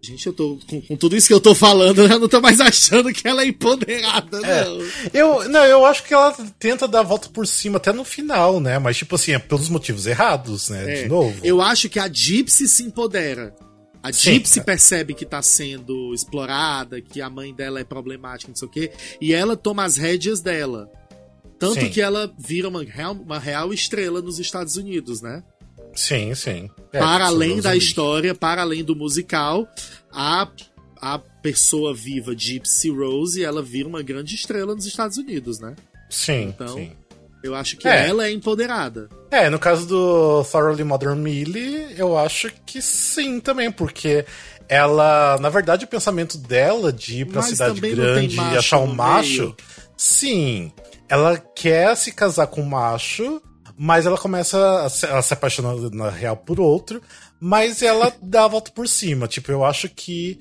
[0.04, 0.58] Gente, eu tô.
[0.68, 3.42] Com, com tudo isso que eu tô falando, eu não tô mais achando que ela
[3.44, 4.64] é empoderada, É.
[4.64, 4.78] não.
[5.14, 8.58] Eu, não, eu acho que ela tenta dar a volta por cima até no final,
[8.58, 8.80] né?
[8.80, 10.92] Mas, tipo assim, é pelos motivos errados, né?
[10.92, 11.38] É, De novo.
[11.44, 13.54] Eu acho que a Gypsy se empodera.
[14.02, 14.10] A.
[14.10, 18.70] Gypsy percebe que tá sendo explorada, que a mãe dela é problemática, não sei o
[18.72, 20.90] quê, e ela toma as rédeas dela.
[21.62, 21.90] Tanto Sim.
[21.90, 25.44] que ela vira uma real, uma real estrela nos Estados Unidos, né?
[25.94, 26.68] Sim, sim.
[26.92, 29.68] É, para além da história, para além do musical,
[30.12, 30.48] a,
[31.00, 35.76] a pessoa viva Gypsy Rose, ela vira uma grande estrela nos Estados Unidos, né?
[36.10, 36.90] Sim, Então- sim.
[37.44, 38.08] Eu acho que É.
[38.08, 39.08] ela é empoderada.
[39.30, 44.24] É, no caso do Thoroughly Modern Millie, eu acho que sim também, porque
[44.68, 48.86] ela, na verdade, o pensamento dela de ir pra Mas cidade grande e achar um
[48.88, 49.56] no macho, meio.
[49.96, 50.72] sim,
[51.12, 53.40] ela quer se casar com um macho,
[53.76, 57.02] mas ela começa a se, ela se apaixonar na real por outro,
[57.38, 59.28] mas ela dá a volta por cima.
[59.28, 60.40] Tipo, eu acho que.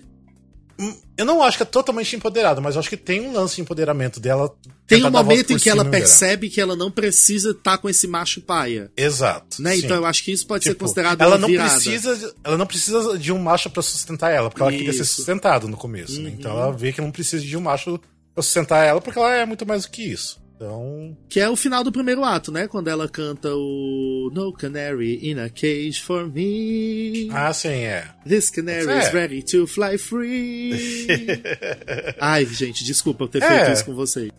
[0.79, 3.55] hum, Eu não acho que é totalmente empoderada, mas eu acho que tem um lance
[3.55, 4.49] de empoderamento dela.
[4.87, 8.41] Tem um momento em que ela percebe que ela não precisa estar com esse macho
[8.41, 8.91] paia.
[8.97, 9.61] Exato.
[9.61, 9.75] Né?
[9.75, 9.85] sim.
[9.85, 11.69] Então eu acho que isso pode ser Tipo, considerado ela uma não virada.
[11.71, 15.03] precisa de- ela não precisa de um macho pra sustentar ela porque ela queria ser
[15.03, 15.15] Isso.
[15.15, 16.29] sustentado no começo né?
[16.29, 16.35] Uhum.
[16.39, 17.99] então ela vê que não precisa de um macho
[18.33, 21.55] pra sustentar ela porque ela é muito mais do que isso então Que é o
[21.55, 22.67] final do primeiro ato, né?
[22.67, 27.27] Quando ela canta o No Canary in a Cage for Me.
[27.31, 28.99] ah sim é This canary É.
[28.99, 31.07] is ready to fly free.
[32.19, 33.47] Ai, gente, desculpa eu ter É.
[33.47, 34.31] feito isso com vocês.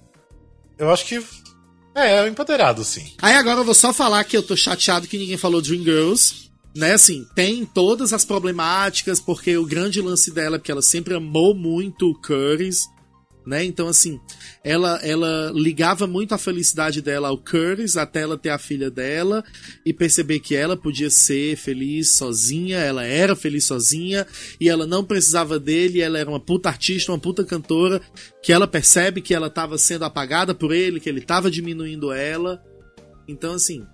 [0.78, 1.16] eu acho que
[1.94, 5.18] é, é empoderado sim Aí agora eu vou só falar que eu tô chateado que
[5.18, 6.50] ninguém falou Dreamgirls.
[6.74, 11.12] Né, assim, tem todas as problemáticas, porque o grande lance dela é que ela sempre
[11.12, 12.88] amou muito o Curtis,
[13.46, 13.64] né?
[13.64, 14.20] Então, assim,
[14.64, 19.44] ela, ela ligava muito a felicidade dela ao Curtis até ela ter a filha dela
[19.84, 24.26] e perceber que ela podia ser feliz sozinha, ela era feliz sozinha
[24.60, 28.00] e ela não precisava dele, ela era uma puta artista, uma puta cantora,
[28.42, 32.62] que ela percebe que ela estava sendo apagada por ele, que ele estava diminuindo ela.
[33.26, 33.84] Então, assim,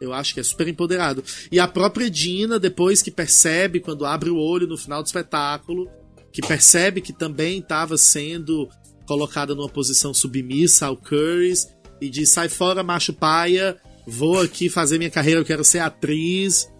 [0.00, 1.22] eu acho que é super empoderado.
[1.50, 5.88] E a própria Dina, depois que percebe, quando abre o olho no final do espetáculo,
[6.32, 8.68] que percebe que também estava sendo
[9.06, 11.68] colocada numa posição submissa ao Curtis,
[12.00, 13.76] e diz: sai fora, macho paia,
[14.06, 16.70] vou aqui fazer minha carreira, eu quero ser atriz.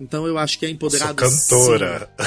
[0.00, 1.14] Então eu acho que é sou empoderada.
[1.14, 2.24] cantora sim.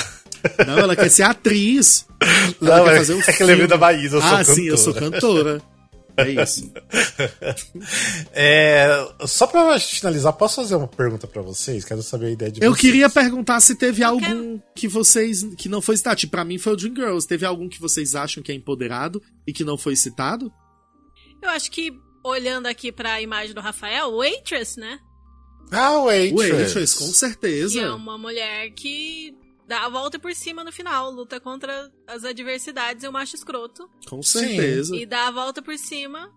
[0.66, 2.06] Não, ela quer ser atriz.
[2.62, 3.52] Ela não quer é, fazer um é que filme.
[3.52, 5.62] lembrei da Bahia eu sou ah, cantora sim, eu sou cantora.
[6.18, 6.72] É isso.
[8.34, 8.88] é,
[9.28, 12.64] só pra gente finalizar posso fazer uma pergunta pra vocês quero saber a ideia de
[12.64, 12.82] Eu vocês.
[12.82, 15.44] queria perguntar se teve algum quero- que vocês.
[15.58, 16.16] que não foi citado.
[16.18, 17.28] Tipo, pra mim foi o Dreamgirls.
[17.28, 20.52] Teve algum que vocês acham que é empoderado e que não foi citado?
[21.42, 21.92] Eu acho que,
[22.24, 25.00] olhando aqui pra imagem do Rafael, Waitress, né?
[25.72, 27.74] ah wait O Waitress, com certeza.
[27.74, 29.34] Que é uma mulher que
[29.68, 33.90] dá a volta por cima no final, luta contra as adversidades e o macho escroto.
[34.08, 34.96] Com certeza.
[34.96, 36.30] E dá a volta por cima,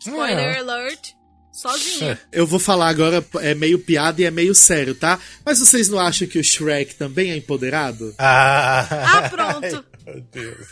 [0.00, 0.58] spoiler É.
[0.58, 1.10] alert,
[1.52, 2.18] sozinha.
[2.32, 5.18] Eu vou falar agora, é meio piada e é meio sério, tá?
[5.44, 8.14] Mas vocês não acham que o Shrek também é empoderado?
[8.18, 9.84] ah, Ah, pronto.
[10.04, 10.66] Meu Deus.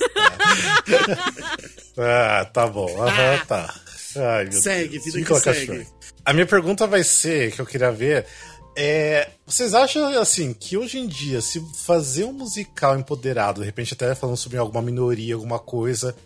[1.98, 2.88] ah, tá bom.
[3.02, 3.74] Aham, tá.
[4.16, 5.04] Ai, meu Segue, Deus.
[5.14, 5.66] vida que segue.
[5.66, 5.86] Shrek.
[6.24, 8.26] A minha pergunta vai ser, que eu queria ver,
[8.76, 13.94] É, vocês acham, assim, que hoje em dia, se fazer um musical empoderado, de repente
[13.94, 16.16] até falando sobre alguma minoria, alguma coisa,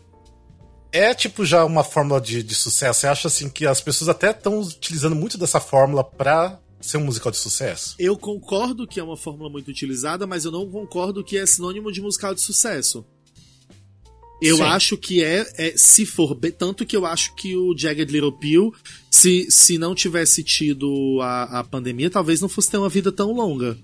[0.93, 3.01] é tipo já uma fórmula de, de sucesso?
[3.01, 7.05] Você acha, assim, que as pessoas até estão utilizando muito dessa fórmula pra ser um
[7.05, 7.97] musical de sucesso?
[7.99, 11.91] Eu concordo que é uma fórmula muito utilizada, mas eu não concordo que é sinônimo
[11.91, 13.05] de musical de sucesso.
[14.45, 14.63] Eu Sim.
[14.63, 18.75] acho que é, é, se for tanto que eu acho que o Jagged Little Pill,
[19.11, 23.33] se, se não tivesse tido a, a pandemia, talvez não fosse ter uma vida tão
[23.33, 23.79] longa.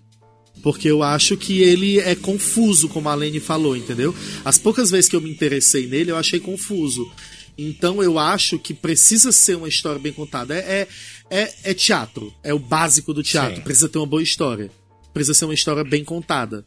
[0.62, 4.14] Porque eu acho que ele é confuso, como a Lene falou, entendeu?
[4.44, 7.10] As poucas vezes que eu me interessei nele, eu achei confuso.
[7.56, 10.54] Então eu acho que precisa ser uma história bem contada.
[10.54, 10.86] É,
[11.30, 12.34] é, é, é teatro.
[12.42, 13.56] É o básico do teatro.
[13.56, 13.62] Sim.
[13.62, 14.70] Precisa ter uma boa história.
[15.14, 16.66] Precisa ser uma história bem contada.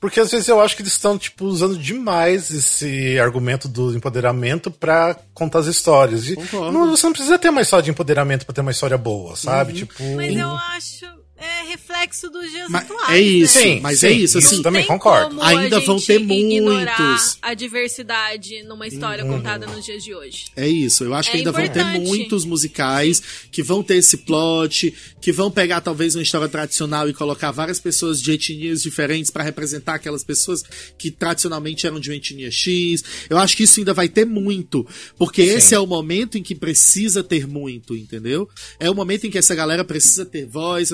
[0.00, 4.70] Porque às vezes eu acho que eles estão, tipo, usando demais esse argumento do empoderamento
[4.70, 6.26] para contar as histórias.
[6.26, 9.36] E não, você não precisa ter uma história de empoderamento para ter uma história boa,
[9.36, 9.72] sabe?
[9.72, 9.78] Uhum.
[9.78, 10.16] Tipo.
[10.16, 13.10] Mas eu acho é reflexo dos dias mas atuais.
[13.10, 13.64] É isso, né?
[13.64, 14.54] sim, mas é sim, é isso, assim.
[14.54, 15.40] Isso também concordo.
[15.40, 17.38] Ainda vão ter muitos.
[17.40, 19.38] a diversidade numa história uhum.
[19.38, 20.46] contada nos dias de hoje.
[20.54, 21.82] É isso, eu acho é que ainda importante.
[21.82, 26.48] vão ter muitos musicais que vão ter esse plot, que vão pegar talvez uma história
[26.48, 30.62] tradicional e colocar várias pessoas de etnias diferentes para representar aquelas pessoas
[30.98, 33.02] que tradicionalmente eram de uma etnia X.
[33.30, 34.86] Eu acho que isso ainda vai ter muito,
[35.16, 35.56] porque sim.
[35.56, 38.48] esse é o momento em que precisa ter muito, entendeu?
[38.78, 40.90] É o momento em que essa galera precisa ter voz,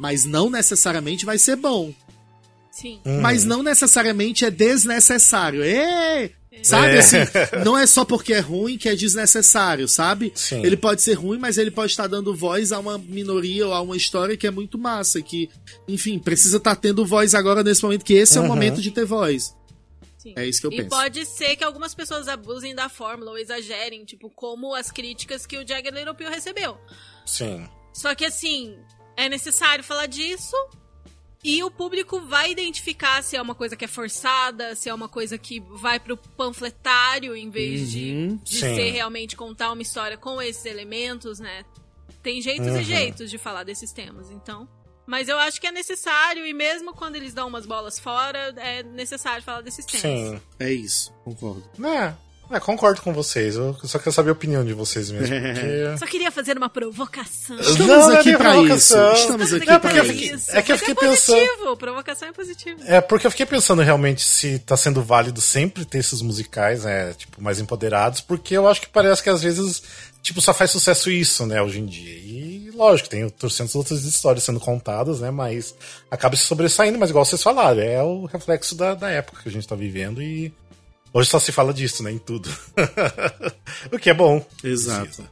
[0.00, 1.92] mas não necessariamente vai ser bom.
[2.72, 2.98] Sim.
[3.04, 3.20] Uhum.
[3.20, 5.62] Mas não necessariamente é desnecessário.
[5.62, 6.32] Ê!
[6.62, 6.98] Sabe é.
[6.98, 7.16] assim,
[7.64, 10.32] não é só porque é ruim que é desnecessário, sabe?
[10.34, 10.64] Sim.
[10.64, 13.80] Ele pode ser ruim, mas ele pode estar dando voz a uma minoria ou a
[13.82, 15.50] uma história que é muito massa, que,
[15.86, 18.44] enfim, precisa estar tendo voz agora nesse momento, que esse uhum.
[18.44, 18.56] é o uhum.
[18.56, 19.54] momento de ter voz.
[20.16, 20.32] Sim.
[20.34, 20.88] É isso que eu e penso.
[20.88, 25.46] E pode ser que algumas pessoas abusem da fórmula ou exagerem, tipo, como as críticas
[25.46, 26.78] que o Jagger Little Pill recebeu.
[27.26, 27.68] Sim.
[27.92, 28.76] Só que assim,
[29.20, 30.56] é necessário falar disso.
[31.42, 35.08] E o público vai identificar se é uma coisa que é forçada, se é uma
[35.08, 40.18] coisa que vai pro panfletário em vez uhum, de, de ser realmente contar uma história
[40.18, 41.64] com esses elementos, né?
[42.22, 42.80] Tem jeitos uhum.
[42.80, 44.68] e jeitos de falar desses temas, então.
[45.06, 48.82] Mas eu acho que é necessário, e mesmo quando eles dão umas bolas fora, é
[48.82, 50.02] necessário falar desses temas.
[50.02, 50.40] Sim.
[50.58, 51.64] É isso, concordo.
[51.82, 52.14] É,
[52.50, 53.56] é, concordo com vocês.
[53.56, 55.28] Eu só quero saber a opinião de vocês mesmo.
[55.54, 55.98] Porque...
[55.98, 57.58] Só queria fazer uma provocação.
[57.58, 58.96] Estamos não, aqui é pra isso.
[59.14, 60.50] Estamos aqui não, pra isso.
[60.56, 61.38] É que eu fiquei é pensando.
[61.38, 61.76] Positivo.
[61.76, 62.80] Provocação é positivo.
[62.86, 67.12] É, porque eu fiquei pensando realmente se tá sendo válido sempre ter esses musicais, né?
[67.14, 69.82] Tipo, mais empoderados, porque eu acho que parece que às vezes,
[70.22, 72.14] tipo, só faz sucesso isso, né, hoje em dia.
[72.14, 75.30] E lógico, tem trocentas outras histórias sendo contadas, né?
[75.30, 75.74] Mas
[76.10, 79.52] acaba se sobressaindo, mas igual vocês falaram, é o reflexo da, da época que a
[79.52, 80.52] gente tá vivendo e
[81.12, 82.12] Hoje só se fala disso, né?
[82.12, 82.48] Em tudo.
[83.92, 84.44] o que é bom.
[84.62, 85.22] Exato.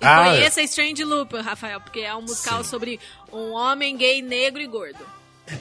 [0.00, 0.64] E ah, conheça é.
[0.64, 2.70] Strange Loop, Rafael, porque é um musical sim.
[2.70, 3.00] sobre
[3.32, 5.06] um homem gay, negro e gordo.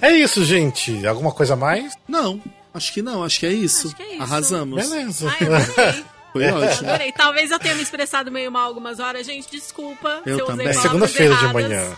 [0.01, 1.05] É isso, gente.
[1.05, 1.93] Alguma coisa a mais?
[2.07, 2.41] Não,
[2.73, 3.87] acho que não, acho que é isso.
[3.87, 4.23] Acho que é isso.
[4.23, 4.89] Arrasamos.
[4.89, 5.29] Beleza.
[5.29, 6.05] Ai, eu
[6.35, 6.89] Foi ótimo.
[6.89, 7.11] Adorei.
[7.13, 9.25] Talvez eu tenha me expressado meio mal algumas horas.
[9.25, 10.67] Gente, desculpa eu se eu também.
[10.67, 11.97] usei Segunda-feira de manhã.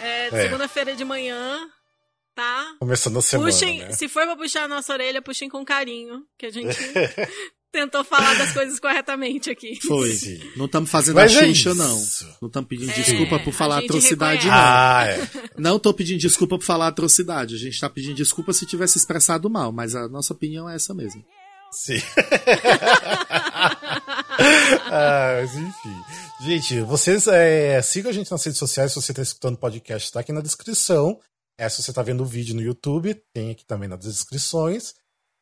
[0.00, 0.30] É, é.
[0.30, 1.68] segunda-feira de manhã
[2.34, 2.76] tá?
[2.78, 3.92] Começando a semana, puxem, né?
[3.92, 6.76] Se for pra puxar a nossa orelha, puxem com carinho, que a gente
[7.72, 9.78] tentou falar das coisas corretamente aqui.
[9.80, 10.12] Foi.
[10.12, 10.40] Sim.
[10.56, 12.06] Não estamos fazendo Mas a Xuxa, é não.
[12.40, 14.48] Não estamos pedindo é, desculpa por falar atrocidade, reconhece.
[14.48, 14.54] não.
[14.54, 15.28] Ah, é.
[15.58, 17.54] Não tô pedindo desculpa por falar atrocidade.
[17.54, 20.92] A gente tá pedindo desculpa se tivesse expressado mal, mas a nossa opinião é essa
[20.92, 21.24] mesmo.
[21.72, 22.02] Sim.
[24.90, 26.02] ah, mas enfim.
[26.42, 30.12] Gente, vocês é, sigam a gente nas redes sociais se você está escutando o podcast,
[30.12, 31.18] tá aqui na descrição.
[31.58, 34.94] É, se você está vendo o vídeo no YouTube, tem aqui também nas descrições.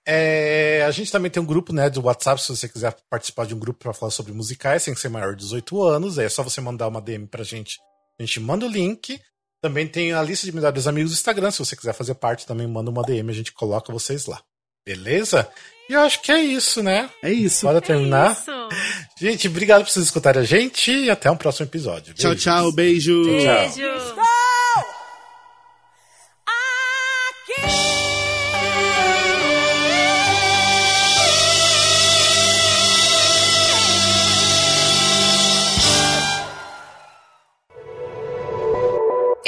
[0.06, 3.54] É, a gente também tem um grupo né, do WhatsApp, se você quiser participar de
[3.54, 6.18] um grupo para falar sobre musicais, tem que ser maior de 18 anos.
[6.18, 7.78] É só você mandar uma DM pra gente.
[8.18, 9.20] A gente manda o link.
[9.62, 11.50] Também tem a lista de melhores amigos do Instagram.
[11.50, 14.40] Se você quiser fazer parte, também manda uma DM, a gente coloca vocês lá.
[14.86, 15.46] Beleza?
[15.88, 17.10] E eu acho que é isso, né?
[17.22, 17.66] É isso.
[17.66, 18.30] Bora terminar.
[18.30, 19.10] É isso.
[19.20, 22.14] Gente, obrigado por vocês escutarem a gente e até um próximo episódio.
[22.14, 22.72] Tchau, tchau.
[22.72, 23.22] Beijo.
[23.24, 23.44] Beijo.
[23.44, 24.29] Tchau.